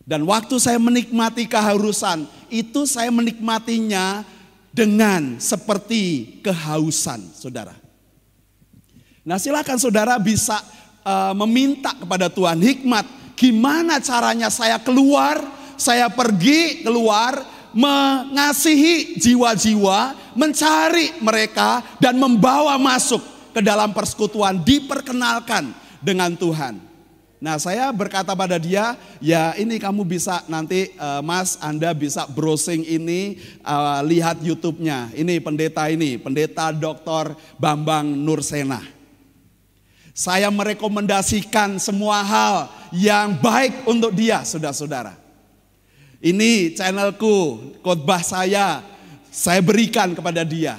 [0.03, 4.23] Dan waktu saya menikmati keharusan, itu saya menikmatinya
[4.71, 7.82] dengan seperti kehausan, saudara.
[9.23, 10.59] Nah silakan saudara bisa
[11.07, 13.07] uh, meminta kepada Tuhan hikmat.
[13.39, 15.39] Gimana caranya saya keluar,
[15.79, 17.39] saya pergi keluar,
[17.71, 23.23] mengasihi jiwa-jiwa, mencari mereka dan membawa masuk
[23.55, 25.71] ke dalam persekutuan, diperkenalkan
[26.03, 26.77] dengan Tuhan.
[27.43, 32.87] Nah saya berkata pada dia, ya ini kamu bisa nanti uh, mas Anda bisa browsing
[32.87, 35.11] ini, uh, lihat YouTube-nya.
[35.11, 37.35] Ini pendeta ini, pendeta Dr.
[37.59, 39.02] Bambang Nursena.
[40.13, 45.17] Saya merekomendasikan semua hal yang baik untuk dia, saudara-saudara.
[46.21, 48.85] Ini channelku, khotbah saya,
[49.33, 50.77] saya berikan kepada dia.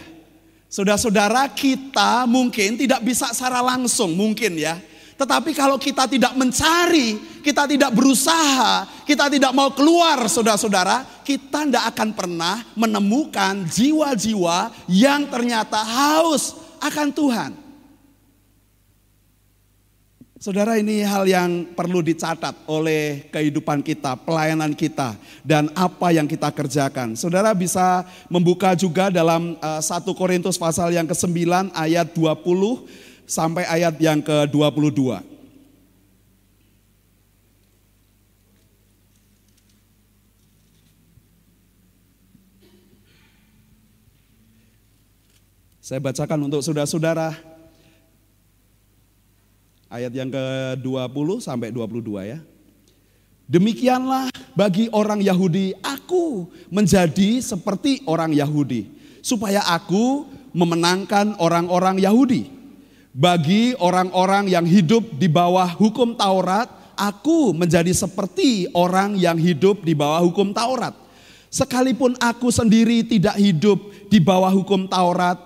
[0.71, 4.79] Saudara-saudara kita mungkin tidak bisa secara langsung, mungkin ya.
[5.19, 11.91] Tetapi kalau kita tidak mencari, kita tidak berusaha, kita tidak mau keluar saudara-saudara, kita tidak
[11.91, 17.64] akan pernah menemukan jiwa-jiwa yang ternyata haus akan Tuhan.
[20.45, 26.53] Saudara ini hal yang perlu dicatat oleh kehidupan kita, pelayanan kita, dan apa yang kita
[26.53, 27.17] kerjakan.
[27.17, 32.45] Saudara bisa membuka juga dalam uh, 1 Korintus pasal yang ke-9 ayat 20
[33.25, 35.17] sampai ayat yang ke-22.
[45.81, 47.54] Saya bacakan untuk saudara-saudara
[49.95, 52.39] ayat yang ke-20 sampai 22 ya.
[53.47, 58.91] Demikianlah bagi orang Yahudi aku menjadi seperti orang Yahudi
[59.23, 62.51] supaya aku memenangkan orang-orang Yahudi.
[63.15, 66.67] Bagi orang-orang yang hidup di bawah hukum Taurat,
[66.99, 70.99] aku menjadi seperti orang yang hidup di bawah hukum Taurat.
[71.47, 73.79] Sekalipun aku sendiri tidak hidup
[74.11, 75.39] di bawah hukum Taurat,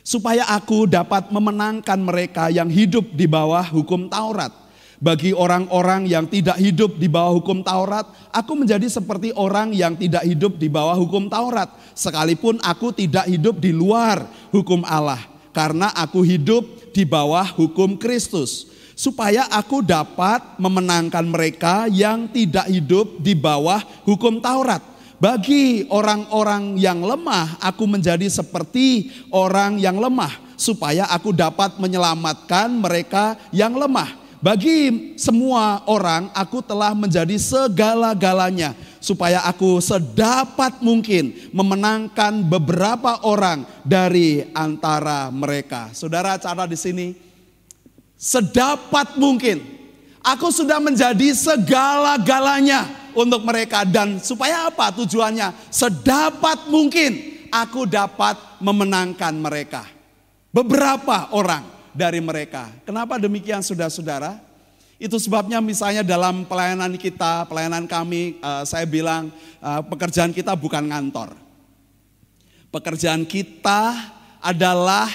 [0.00, 4.52] supaya aku dapat memenangkan mereka yang hidup di bawah hukum Taurat.
[5.00, 8.04] Bagi orang-orang yang tidak hidup di bawah hukum Taurat,
[8.36, 13.56] aku menjadi seperti orang yang tidak hidup di bawah hukum Taurat, sekalipun aku tidak hidup
[13.64, 15.24] di luar hukum Allah,
[15.56, 23.24] karena aku hidup di bawah hukum Kristus, supaya aku dapat memenangkan mereka yang tidak hidup
[23.24, 24.84] di bawah hukum Taurat
[25.20, 33.36] bagi orang-orang yang lemah, aku menjadi seperti orang yang lemah, supaya aku dapat menyelamatkan mereka
[33.52, 34.16] yang lemah.
[34.40, 44.48] Bagi semua orang, aku telah menjadi segala-galanya, supaya aku sedapat mungkin memenangkan beberapa orang dari
[44.56, 45.92] antara mereka.
[45.92, 47.12] Saudara, cara di sini,
[48.16, 49.60] sedapat mungkin
[50.24, 55.70] aku sudah menjadi segala-galanya untuk mereka dan supaya apa tujuannya?
[55.70, 59.86] Sedapat mungkin aku dapat memenangkan mereka.
[60.50, 61.62] Beberapa orang
[61.94, 62.70] dari mereka.
[62.82, 64.38] Kenapa demikian saudara-saudara?
[65.00, 69.32] Itu sebabnya misalnya dalam pelayanan kita, pelayanan kami, uh, saya bilang
[69.62, 71.32] uh, pekerjaan kita bukan ngantor.
[72.68, 73.96] Pekerjaan kita
[74.42, 75.08] adalah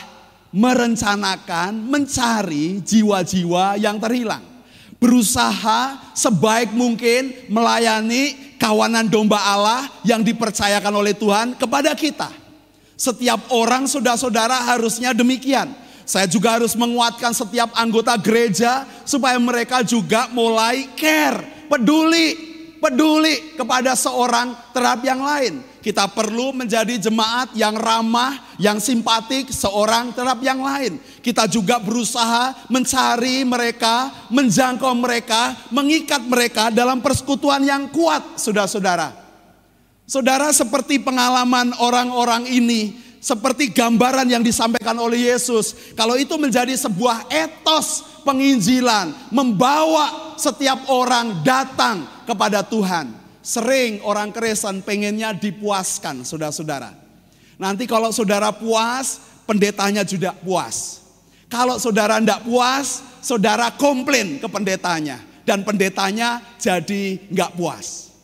[0.50, 4.55] merencanakan, mencari jiwa-jiwa yang terhilang
[4.98, 12.32] berusaha sebaik mungkin melayani kawanan domba Allah yang dipercayakan oleh Tuhan kepada kita.
[12.96, 15.72] Setiap orang saudara-saudara harusnya demikian.
[16.06, 23.98] Saya juga harus menguatkan setiap anggota gereja supaya mereka juga mulai care, peduli peduli kepada
[23.98, 25.54] seorang terhadap yang lain.
[25.86, 30.98] Kita perlu menjadi jemaat yang ramah, yang simpatik seorang terhadap yang lain.
[31.22, 39.14] Kita juga berusaha mencari mereka, menjangkau mereka, mengikat mereka dalam persekutuan yang kuat, saudara-saudara.
[40.10, 45.94] Saudara seperti pengalaman orang-orang ini, seperti gambaran yang disampaikan oleh Yesus.
[45.94, 53.25] Kalau itu menjadi sebuah etos penginjilan, membawa setiap orang datang kepada Tuhan.
[53.46, 56.98] Sering orang keresan pengennya dipuaskan, saudara-saudara.
[57.62, 61.06] Nanti kalau saudara puas, pendetanya juga puas.
[61.46, 65.22] Kalau saudara tidak puas, saudara komplain ke pendetanya.
[65.46, 68.18] Dan pendetanya jadi nggak puas.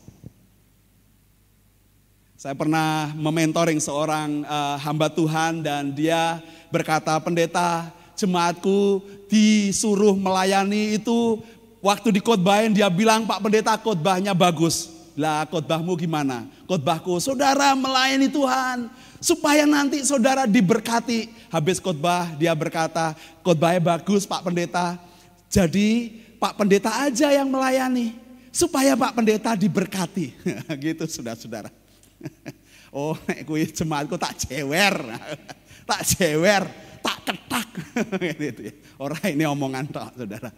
[2.33, 6.41] Saya pernah mementoring seorang uh, hamba Tuhan dan dia
[6.73, 11.37] berkata, pendeta jemaatku disuruh melayani itu
[11.81, 15.00] waktu di khotbahin dia bilang Pak Pendeta khotbahnya bagus.
[15.15, 16.47] Lah khotbahmu gimana?
[16.67, 18.87] Khotbahku, saudara melayani Tuhan
[19.19, 21.29] supaya nanti saudara diberkati.
[21.51, 24.95] Habis khotbah dia berkata, khotbahnya bagus Pak Pendeta.
[25.51, 28.15] Jadi Pak Pendeta aja yang melayani
[28.49, 30.31] supaya Pak Pendeta diberkati.
[30.85, 31.69] gitu saudara-saudara.
[32.95, 33.15] oh,
[33.47, 34.95] kuwi jemaatku tak jewer.
[35.87, 36.63] tak jewer,
[37.03, 37.67] tak ketak.
[38.39, 38.73] gitu ya.
[39.01, 40.49] Orang ini omongan tok, Saudara.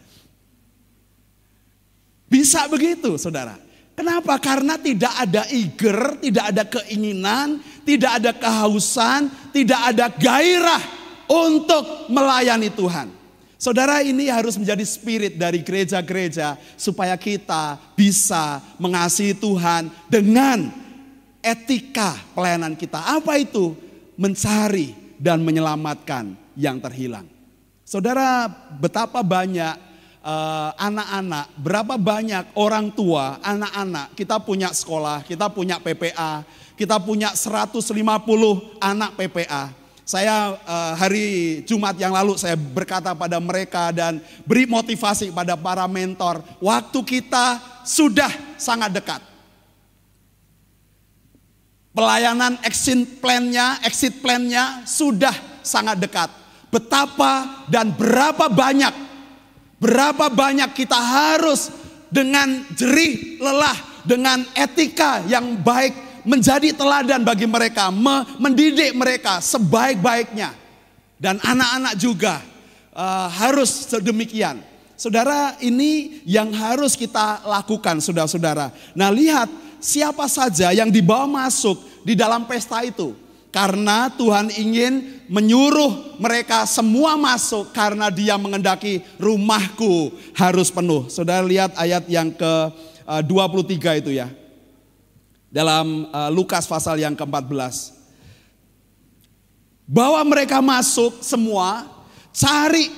[2.27, 3.55] Bisa begitu, Saudara.
[3.93, 4.41] Kenapa?
[4.41, 10.81] Karena tidak ada eager, tidak ada keinginan, tidak ada kehausan, tidak ada gairah
[11.29, 13.07] untuk melayani Tuhan.
[13.61, 20.67] Saudara ini harus menjadi spirit dari gereja-gereja supaya kita bisa mengasihi Tuhan dengan
[21.39, 22.99] etika pelayanan kita.
[22.99, 23.71] Apa itu?
[24.19, 27.23] Mencari dan menyelamatkan yang terhilang.
[27.87, 29.92] Saudara, betapa banyak
[30.79, 36.47] anak-anak, uh, berapa banyak orang tua, anak-anak, kita punya sekolah, kita punya PPA,
[36.79, 37.83] kita punya 150
[38.79, 39.75] anak PPA.
[40.03, 45.87] Saya uh, hari Jumat yang lalu saya berkata pada mereka dan beri motivasi pada para
[45.91, 49.19] mentor, waktu kita sudah sangat dekat.
[51.93, 56.31] Pelayanan exit plan-nya, exit plan-nya sudah sangat dekat.
[56.73, 59.02] Betapa dan berapa banyak
[59.83, 61.67] Berapa banyak kita harus
[62.07, 63.75] dengan jerih lelah,
[64.07, 67.91] dengan etika yang baik menjadi teladan bagi mereka,
[68.39, 70.55] mendidik mereka sebaik-baiknya.
[71.19, 72.39] Dan anak-anak juga
[72.95, 74.63] uh, harus sedemikian.
[74.95, 78.71] Saudara, ini yang harus kita lakukan, saudara-saudara.
[78.95, 79.51] Nah, lihat
[79.83, 81.75] siapa saja yang dibawa masuk
[82.07, 83.11] di dalam pesta itu.
[83.53, 91.05] Karena Tuhan ingin menyuruh mereka semua masuk karena dia mengendaki rumahku harus penuh.
[91.05, 94.27] Saudara lihat ayat yang ke-23 eh, itu ya.
[95.53, 97.93] Dalam eh, Lukas pasal yang ke-14.
[99.85, 101.85] Bawa mereka masuk semua,
[102.33, 102.89] cari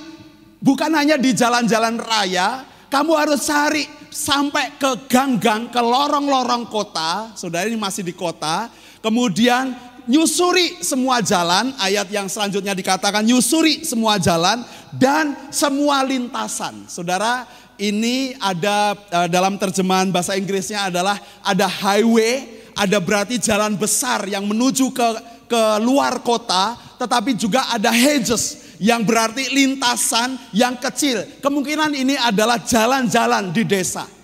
[0.56, 7.36] bukan hanya di jalan-jalan raya, kamu harus cari sampai ke gang-gang, ke lorong-lorong kota.
[7.36, 8.72] Saudara ini masih di kota.
[9.04, 14.62] Kemudian nyusuri semua jalan, ayat yang selanjutnya dikatakan nyusuri semua jalan
[14.94, 16.86] dan semua lintasan.
[16.86, 17.44] Saudara,
[17.76, 24.46] ini ada uh, dalam terjemahan bahasa Inggrisnya adalah ada highway, ada berarti jalan besar yang
[24.48, 25.08] menuju ke
[25.46, 31.22] ke luar kota, tetapi juga ada hedges yang berarti lintasan yang kecil.
[31.38, 34.15] Kemungkinan ini adalah jalan-jalan di desa.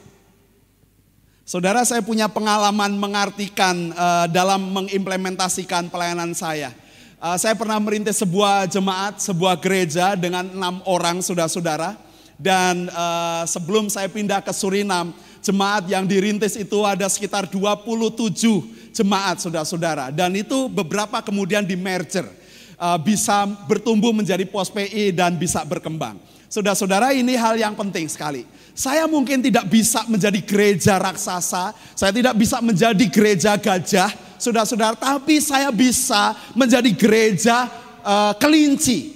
[1.52, 6.72] Saudara saya punya pengalaman mengartikan uh, dalam mengimplementasikan pelayanan saya.
[7.20, 12.00] Uh, saya pernah merintis sebuah jemaat, sebuah gereja dengan enam orang saudara-saudara.
[12.40, 15.12] Dan uh, sebelum saya pindah ke Surinam,
[15.44, 18.32] jemaat yang dirintis itu ada sekitar 27
[18.96, 20.08] jemaat saudara-saudara.
[20.08, 22.32] Dan itu beberapa kemudian di merger.
[22.80, 26.16] Uh, bisa bertumbuh menjadi pos PI dan bisa berkembang.
[26.48, 28.48] Saudara-saudara ini hal yang penting sekali.
[28.72, 34.08] Saya mungkin tidak bisa menjadi gereja raksasa, saya tidak bisa menjadi gereja gajah,
[34.40, 37.68] saudara-saudara, tapi saya bisa menjadi gereja
[38.00, 39.12] uh, kelinci.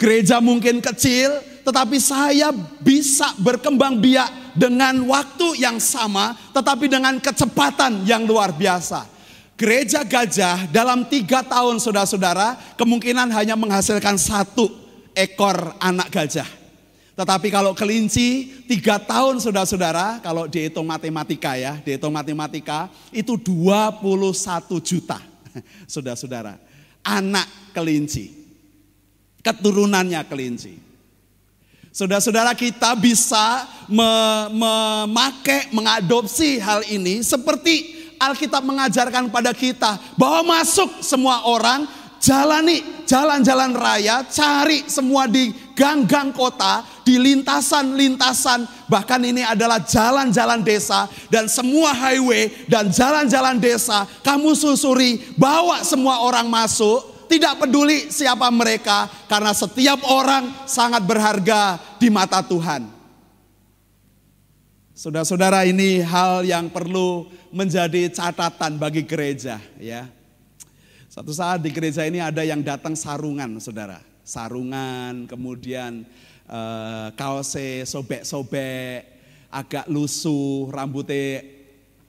[0.00, 1.36] Gereja mungkin kecil,
[1.68, 2.48] tetapi saya
[2.80, 9.04] bisa berkembang biak dengan waktu yang sama, tetapi dengan kecepatan yang luar biasa.
[9.60, 14.72] Gereja gajah dalam tiga tahun saudara-saudara kemungkinan hanya menghasilkan satu
[15.12, 16.59] ekor anak gajah.
[17.20, 24.00] Tetapi kalau kelinci tiga tahun saudara-saudara, kalau dihitung matematika ya, dihitung matematika itu 21
[24.80, 25.20] juta.
[25.92, 26.56] Saudara-saudara,
[27.04, 27.44] anak
[27.76, 28.32] kelinci.
[29.44, 30.80] Keturunannya kelinci.
[31.92, 41.44] Saudara-saudara kita bisa memakai, mengadopsi hal ini seperti Alkitab mengajarkan pada kita bahwa masuk semua
[41.44, 41.84] orang
[42.20, 51.08] jalani jalan-jalan raya, cari semua di gang-gang kota, di lintasan-lintasan, bahkan ini adalah jalan-jalan desa
[51.32, 58.46] dan semua highway dan jalan-jalan desa, kamu susuri, bawa semua orang masuk, tidak peduli siapa
[58.52, 62.86] mereka karena setiap orang sangat berharga di mata Tuhan.
[64.94, 70.19] Saudara-saudara ini hal yang perlu menjadi catatan bagi gereja ya.
[71.10, 73.98] Satu saat di gereja ini ada yang datang sarungan, saudara.
[74.22, 76.06] Sarungan, kemudian
[76.46, 79.10] uh, kaosnya sobek-sobek,
[79.50, 81.42] agak lusuh, rambutnya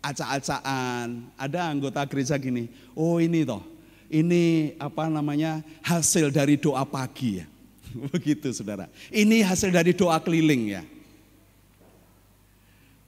[0.06, 1.34] acak-acakan.
[1.34, 3.66] Ada anggota gereja gini, oh ini toh,
[4.06, 7.50] ini apa namanya hasil dari doa pagi ya.
[8.14, 8.86] Begitu saudara.
[9.10, 10.84] Ini hasil dari doa keliling ya.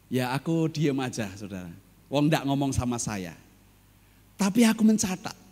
[0.10, 1.70] Ya aku diem aja saudara.
[2.10, 3.38] Wong ndak ngomong sama saya.
[4.41, 5.43] Tapi aku mencatat.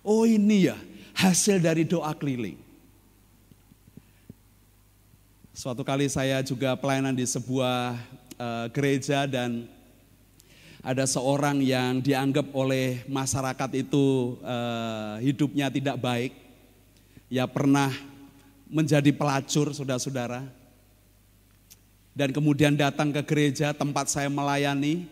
[0.00, 0.76] Oh ini ya
[1.12, 2.56] hasil dari doa keliling.
[5.52, 7.92] Suatu kali saya juga pelayanan di sebuah
[8.40, 9.68] uh, gereja dan
[10.80, 16.32] ada seorang yang dianggap oleh masyarakat itu uh, hidupnya tidak baik.
[17.28, 17.92] Ya pernah
[18.72, 20.48] menjadi pelacur saudara-saudara.
[22.16, 25.04] Dan kemudian datang ke gereja tempat saya melayani.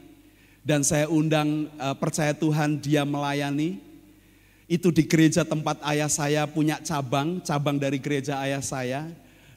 [0.64, 3.87] Dan saya undang uh, percaya Tuhan dia melayani
[4.68, 9.08] itu di gereja tempat ayah saya punya cabang, cabang dari gereja ayah saya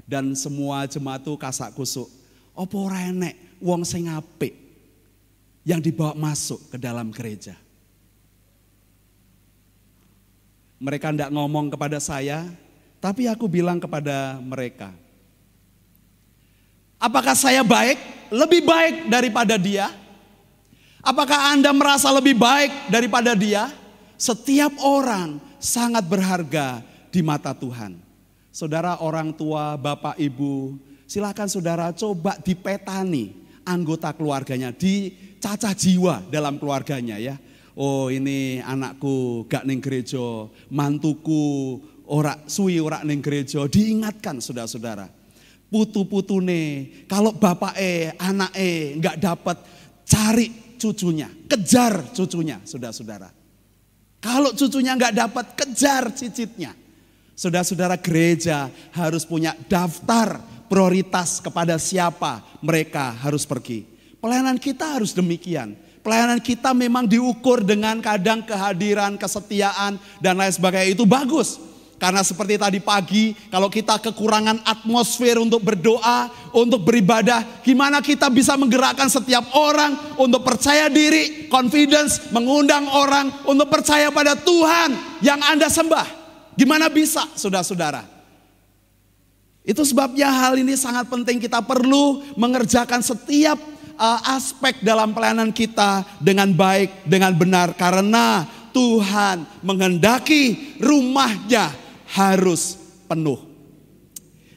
[0.07, 2.07] dan semua jemaat itu kasak kusuk.
[2.55, 4.55] Opo renek wong sing apik
[5.67, 7.59] yang dibawa masuk ke dalam gereja.
[10.81, 12.47] Mereka tidak ngomong kepada saya,
[12.97, 14.89] tapi aku bilang kepada mereka,
[16.97, 17.99] apakah saya baik?
[18.31, 19.91] Lebih baik daripada dia?
[21.03, 23.80] Apakah Anda merasa lebih baik daripada dia?
[24.21, 27.97] Setiap orang sangat berharga di mata Tuhan.
[28.53, 30.77] Saudara orang tua, bapak, ibu,
[31.09, 33.33] silakan saudara coba dipetani
[33.65, 37.33] anggota keluarganya, dicacah jiwa dalam keluarganya ya.
[37.73, 45.09] Oh ini anakku gak neng gereja, mantuku ora suwi ora neng gereja, diingatkan saudara-saudara.
[45.71, 49.57] putu-putune, kalau bapak e, anak e nggak dapat,
[50.03, 53.40] cari cucunya, kejar cucunya, saudara-saudara.
[54.21, 56.77] Kalau cucunya nggak dapat, kejar cicitnya.
[57.33, 60.37] Saudara-saudara gereja harus punya daftar
[60.69, 63.81] prioritas kepada siapa mereka harus pergi.
[64.21, 65.73] Pelayanan kita harus demikian.
[66.05, 70.93] Pelayanan kita memang diukur dengan kadang kehadiran, kesetiaan, dan lain sebagainya.
[70.93, 71.57] Itu bagus.
[72.01, 78.57] Karena seperti tadi pagi, kalau kita kekurangan atmosfer untuk berdoa, untuk beribadah, gimana kita bisa
[78.57, 85.69] menggerakkan setiap orang untuk percaya diri, confidence, mengundang orang untuk percaya pada Tuhan yang Anda
[85.69, 86.09] sembah.
[86.57, 88.01] Gimana bisa, saudara-saudara?
[89.61, 93.61] Itu sebabnya hal ini sangat penting kita perlu mengerjakan setiap
[93.93, 101.80] uh, aspek dalam pelayanan kita dengan baik, dengan benar karena Tuhan menghendaki rumahnya
[102.11, 102.75] harus
[103.07, 103.39] penuh.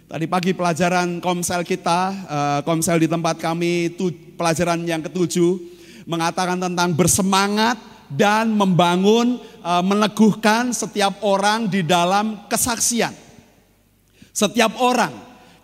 [0.04, 5.58] Tadi pagi pelajaran komsel kita, uh, komsel di tempat kami, itu pelajaran yang ketujuh,
[6.06, 7.80] mengatakan tentang bersemangat
[8.12, 13.10] dan membangun, uh, meneguhkan setiap orang di dalam kesaksian.
[14.34, 15.14] Setiap orang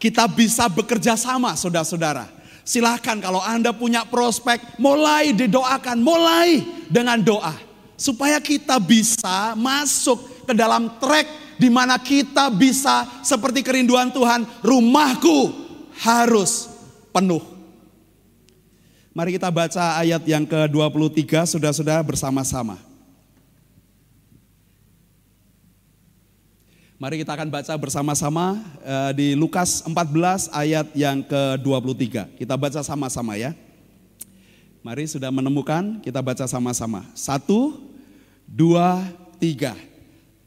[0.00, 2.26] kita bisa bekerja sama saudara-saudara.
[2.64, 7.54] Silahkan kalau Anda punya prospek, mulai didoakan, mulai dengan doa.
[8.00, 15.52] Supaya kita bisa masuk ke dalam track di mana kita bisa seperti kerinduan Tuhan, rumahku
[16.00, 16.72] harus
[17.12, 17.44] penuh.
[19.12, 22.80] Mari kita baca ayat yang ke-23 sudah-sudah bersama-sama.
[26.96, 32.40] Mari kita akan baca bersama-sama eh, di Lukas 14 ayat yang ke-23.
[32.40, 33.52] Kita baca sama-sama ya.
[34.80, 37.04] Mari sudah menemukan, kita baca sama-sama.
[37.12, 37.76] Satu,
[38.48, 39.04] dua,
[39.36, 39.89] tiga.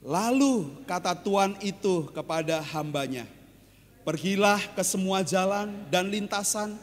[0.03, 3.23] Lalu kata Tuhan itu kepada hambanya,
[4.03, 6.75] pergilah ke semua jalan dan lintasan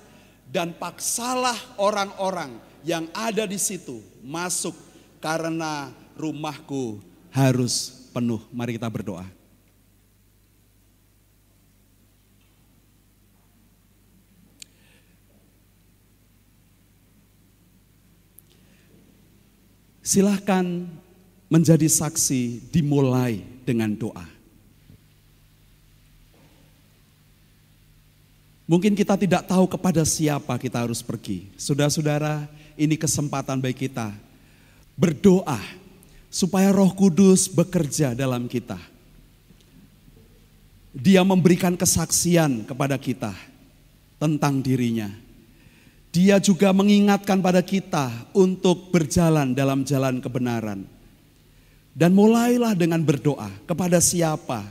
[0.48, 4.72] dan paksalah orang-orang yang ada di situ masuk
[5.20, 6.96] karena rumahku
[7.28, 8.40] harus penuh.
[8.48, 9.28] Mari kita berdoa.
[20.00, 20.88] Silahkan
[21.50, 24.22] menjadi saksi dimulai dengan doa.
[28.70, 31.50] Mungkin kita tidak tahu kepada siapa kita harus pergi.
[31.58, 32.46] Saudara-saudara,
[32.78, 34.14] ini kesempatan bagi kita
[34.94, 35.58] berdoa
[36.30, 38.78] supaya Roh Kudus bekerja dalam kita.
[40.94, 43.34] Dia memberikan kesaksian kepada kita
[44.22, 45.10] tentang dirinya.
[46.14, 50.99] Dia juga mengingatkan pada kita untuk berjalan dalam jalan kebenaran
[51.94, 54.62] dan mulailah dengan berdoa kepada siapa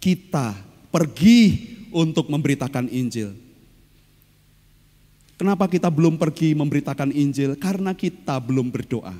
[0.00, 0.56] kita
[0.88, 3.32] pergi untuk memberitakan Injil.
[5.34, 7.58] Kenapa kita belum pergi memberitakan Injil?
[7.58, 9.14] Karena kita belum berdoa.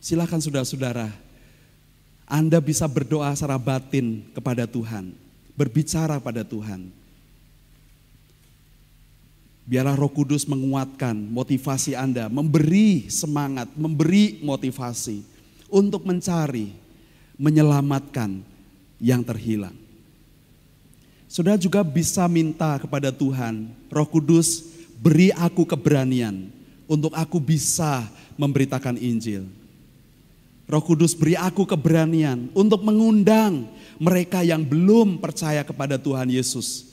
[0.00, 1.10] Silakan saudara-saudara,
[2.28, 5.10] Anda bisa berdoa secara batin kepada Tuhan,
[5.56, 7.05] berbicara pada Tuhan.
[9.66, 15.26] Biarlah Roh Kudus menguatkan motivasi Anda, memberi semangat, memberi motivasi
[15.66, 16.70] untuk mencari,
[17.34, 18.46] menyelamatkan
[19.02, 19.74] yang terhilang.
[21.26, 24.70] Saudara juga bisa minta kepada Tuhan, Roh Kudus,
[25.02, 26.46] beri aku keberanian
[26.86, 28.06] untuk aku bisa
[28.38, 29.50] memberitakan Injil.
[30.70, 33.66] Roh Kudus beri aku keberanian untuk mengundang
[33.98, 36.86] mereka yang belum percaya kepada Tuhan Yesus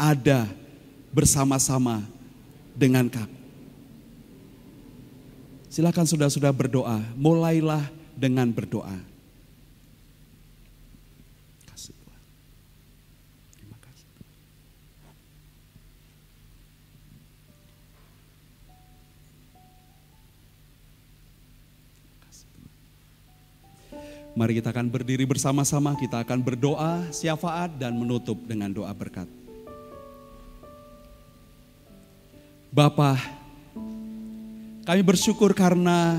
[0.00, 0.48] ada
[1.12, 2.13] bersama-sama
[2.74, 3.38] dengan kamu.
[5.70, 7.82] Silakan sudah-sudah berdoa, mulailah
[8.14, 9.14] dengan berdoa.
[24.34, 29.43] Mari kita akan berdiri bersama-sama, kita akan berdoa, syafaat dan menutup dengan doa berkat.
[32.74, 33.14] Bapa,
[34.82, 36.18] kami bersyukur karena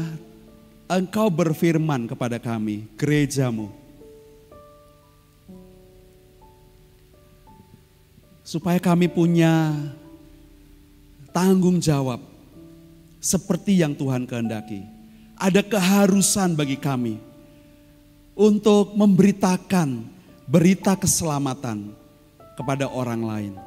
[0.88, 3.68] Engkau berfirman kepada kami, gerejamu.
[8.40, 9.76] Supaya kami punya
[11.36, 12.23] tanggung jawab
[13.19, 14.80] seperti yang Tuhan kehendaki.
[15.36, 17.19] Ada keharusan bagi kami
[18.32, 20.07] untuk memberitakan
[20.48, 21.91] berita keselamatan
[22.56, 23.64] kepada orang lain.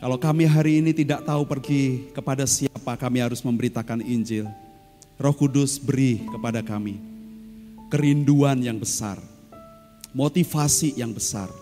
[0.00, 4.48] Kalau kami hari ini tidak tahu pergi kepada siapa kami harus memberitakan Injil,
[5.20, 6.96] Roh Kudus beri kepada kami
[7.92, 9.20] kerinduan yang besar,
[10.16, 11.52] motivasi yang besar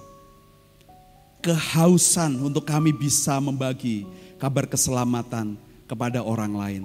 [1.38, 4.02] kehausan untuk kami bisa membagi
[4.38, 5.54] kabar keselamatan
[5.86, 6.84] kepada orang lain,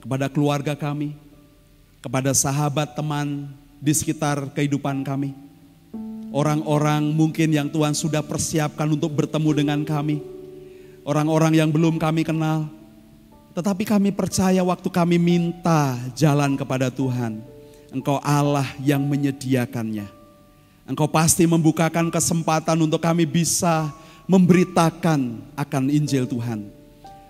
[0.00, 1.14] kepada keluarga kami,
[2.00, 3.48] kepada sahabat teman
[3.80, 5.36] di sekitar kehidupan kami.
[6.34, 10.33] Orang-orang mungkin yang Tuhan sudah persiapkan untuk bertemu dengan kami.
[11.04, 12.64] Orang-orang yang belum kami kenal.
[13.52, 17.44] Tetapi kami percaya waktu kami minta jalan kepada Tuhan.
[17.92, 20.08] Engkau Allah yang menyediakannya.
[20.88, 23.92] Engkau pasti membukakan kesempatan untuk kami bisa
[24.24, 26.72] memberitakan akan Injil Tuhan.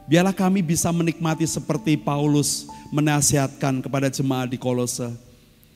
[0.06, 5.10] Biarlah kami bisa menikmati seperti Paulus menasihatkan kepada jemaat di Kolose.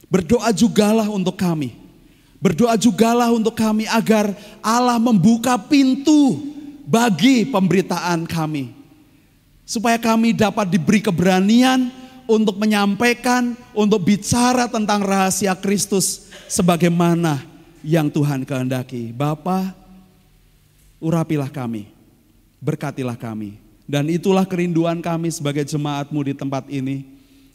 [0.07, 1.75] Berdoa jugalah untuk kami.
[2.39, 4.31] Berdoa jugalah untuk kami agar
[4.63, 6.39] Allah membuka pintu
[6.89, 8.73] bagi pemberitaan kami.
[9.69, 11.93] Supaya kami dapat diberi keberanian
[12.25, 17.45] untuk menyampaikan, untuk bicara tentang rahasia Kristus sebagaimana
[17.85, 19.13] yang Tuhan kehendaki.
[19.13, 19.77] Bapa,
[20.97, 21.93] urapilah kami,
[22.65, 23.61] berkatilah kami.
[23.85, 27.05] Dan itulah kerinduan kami sebagai jemaatmu di tempat ini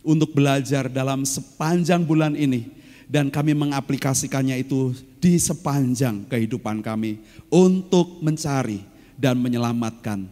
[0.06, 2.70] untuk belajar dalam sepanjang bulan ini.
[3.10, 7.22] Dan kami mengaplikasikannya itu di sepanjang kehidupan kami
[7.54, 10.26] untuk mencari dan menyelamatkan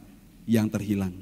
[0.46, 1.14] yang terhilang.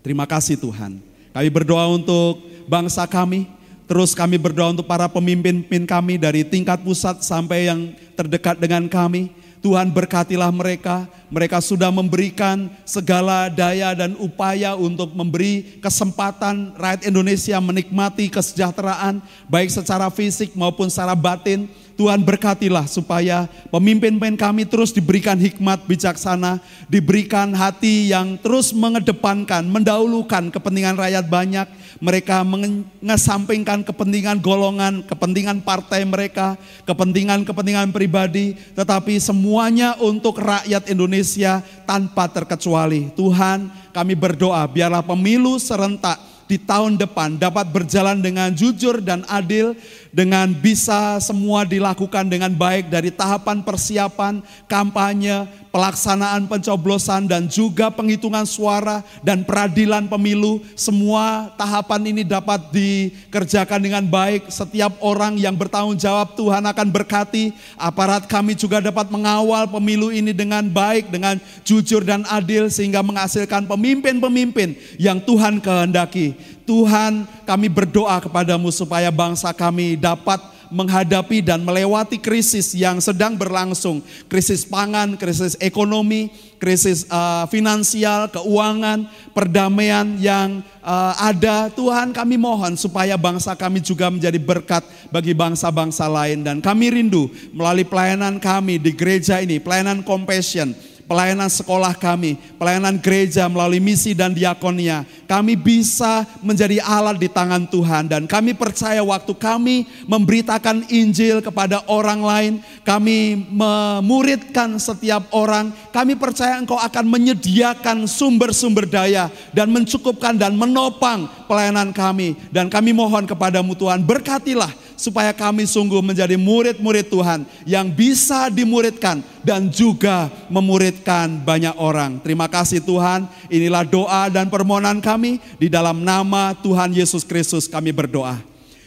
[0.00, 0.98] Terima kasih Tuhan.
[1.32, 3.48] Kami berdoa untuk bangsa kami,
[3.92, 9.28] Terus kami berdoa untuk para pemimpin-pemimpin kami dari tingkat pusat sampai yang terdekat dengan kami.
[9.60, 11.04] Tuhan berkatilah mereka.
[11.28, 19.68] Mereka sudah memberikan segala daya dan upaya untuk memberi kesempatan rakyat Indonesia menikmati kesejahteraan baik
[19.68, 21.68] secara fisik maupun secara batin.
[21.94, 26.58] Tuhan berkatilah supaya pemimpin-pemimpin kami terus diberikan hikmat bijaksana,
[26.88, 31.68] diberikan hati yang terus mengedepankan, mendahulukan kepentingan rakyat banyak.
[32.02, 42.26] Mereka mengesampingkan kepentingan golongan, kepentingan partai mereka, kepentingan-kepentingan pribadi, tetapi semuanya untuk rakyat Indonesia tanpa
[42.26, 43.12] terkecuali.
[43.14, 49.72] Tuhan, kami berdoa biarlah pemilu serentak di tahun depan dapat berjalan dengan jujur dan adil,
[50.12, 58.44] dengan bisa semua dilakukan dengan baik dari tahapan persiapan, kampanye, pelaksanaan pencoblosan dan juga penghitungan
[58.44, 60.60] suara dan peradilan pemilu.
[60.76, 64.52] Semua tahapan ini dapat dikerjakan dengan baik.
[64.52, 67.56] Setiap orang yang bertanggung jawab Tuhan akan berkati.
[67.80, 73.64] Aparat kami juga dapat mengawal pemilu ini dengan baik, dengan jujur dan adil sehingga menghasilkan
[73.64, 76.36] pemimpin-pemimpin yang Tuhan kehendaki.
[76.62, 84.00] Tuhan kami berdoa kepadamu supaya bangsa kami dapat menghadapi dan melewati krisis yang sedang berlangsung,
[84.26, 89.04] krisis pangan, krisis ekonomi, krisis uh, finansial, keuangan,
[89.36, 91.68] perdamaian yang uh, ada.
[91.68, 94.82] Tuhan kami mohon supaya bangsa kami juga menjadi berkat
[95.12, 100.72] bagi bangsa-bangsa lain dan kami rindu melalui pelayanan kami di gereja ini, pelayanan compassion,
[101.12, 105.04] pelayanan sekolah kami, pelayanan gereja melalui misi dan diakonia.
[105.28, 111.84] Kami bisa menjadi alat di tangan Tuhan dan kami percaya waktu kami memberitakan Injil kepada
[111.84, 120.40] orang lain, kami memuridkan setiap orang, kami percaya Engkau akan menyediakan sumber-sumber daya dan mencukupkan
[120.40, 122.40] dan menopang pelayanan kami.
[122.48, 124.72] Dan kami mohon kepadamu Tuhan, berkatilah
[125.02, 132.22] supaya kami sungguh menjadi murid-murid Tuhan yang bisa dimuridkan dan juga memuridkan banyak orang.
[132.22, 137.90] Terima kasih Tuhan, inilah doa dan permohonan kami di dalam nama Tuhan Yesus Kristus kami
[137.90, 138.38] berdoa.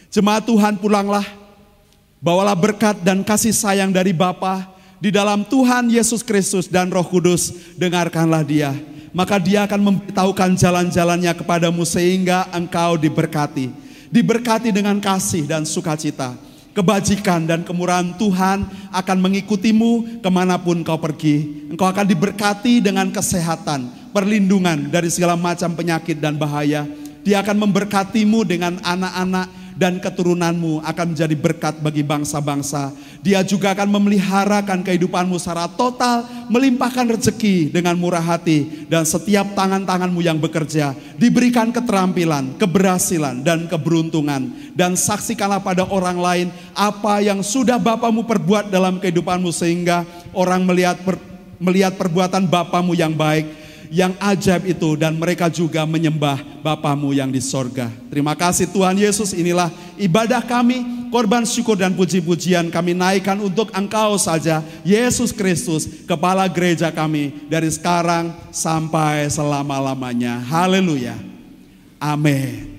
[0.08, 1.28] Jemaat Tuhan pulanglah,
[2.24, 4.64] bawalah berkat dan kasih sayang dari Bapa
[4.96, 8.72] di dalam Tuhan Yesus Kristus dan Roh Kudus, dengarkanlah dia.
[9.12, 13.85] Maka dia akan memberitahukan jalan-jalannya kepadamu sehingga engkau diberkati
[14.16, 16.32] diberkati dengan kasih dan sukacita.
[16.72, 21.68] Kebajikan dan kemurahan Tuhan akan mengikutimu ke mana pun kau pergi.
[21.72, 26.88] Engkau akan diberkati dengan kesehatan, perlindungan dari segala macam penyakit dan bahaya.
[27.24, 32.90] Dia akan memberkatimu dengan anak-anak dan keturunanmu akan menjadi berkat bagi bangsa-bangsa.
[33.20, 38.88] Dia juga akan memeliharakan kehidupanmu secara total, melimpahkan rezeki dengan murah hati.
[38.88, 44.48] Dan setiap tangan-tanganmu yang bekerja diberikan keterampilan, keberhasilan dan keberuntungan.
[44.72, 50.96] Dan saksikanlah pada orang lain apa yang sudah Bapamu perbuat dalam kehidupanmu sehingga orang melihat
[51.04, 51.20] per,
[51.60, 57.38] melihat perbuatan Bapamu yang baik yang ajaib itu dan mereka juga menyembah Bapamu yang di
[57.38, 57.90] sorga.
[58.10, 64.18] Terima kasih Tuhan Yesus inilah ibadah kami, korban syukur dan puji-pujian kami naikkan untuk Engkau
[64.18, 70.42] saja, Yesus Kristus, Kepala Gereja kami dari sekarang sampai selama-lamanya.
[70.44, 71.16] Haleluya.
[71.96, 72.75] Amin.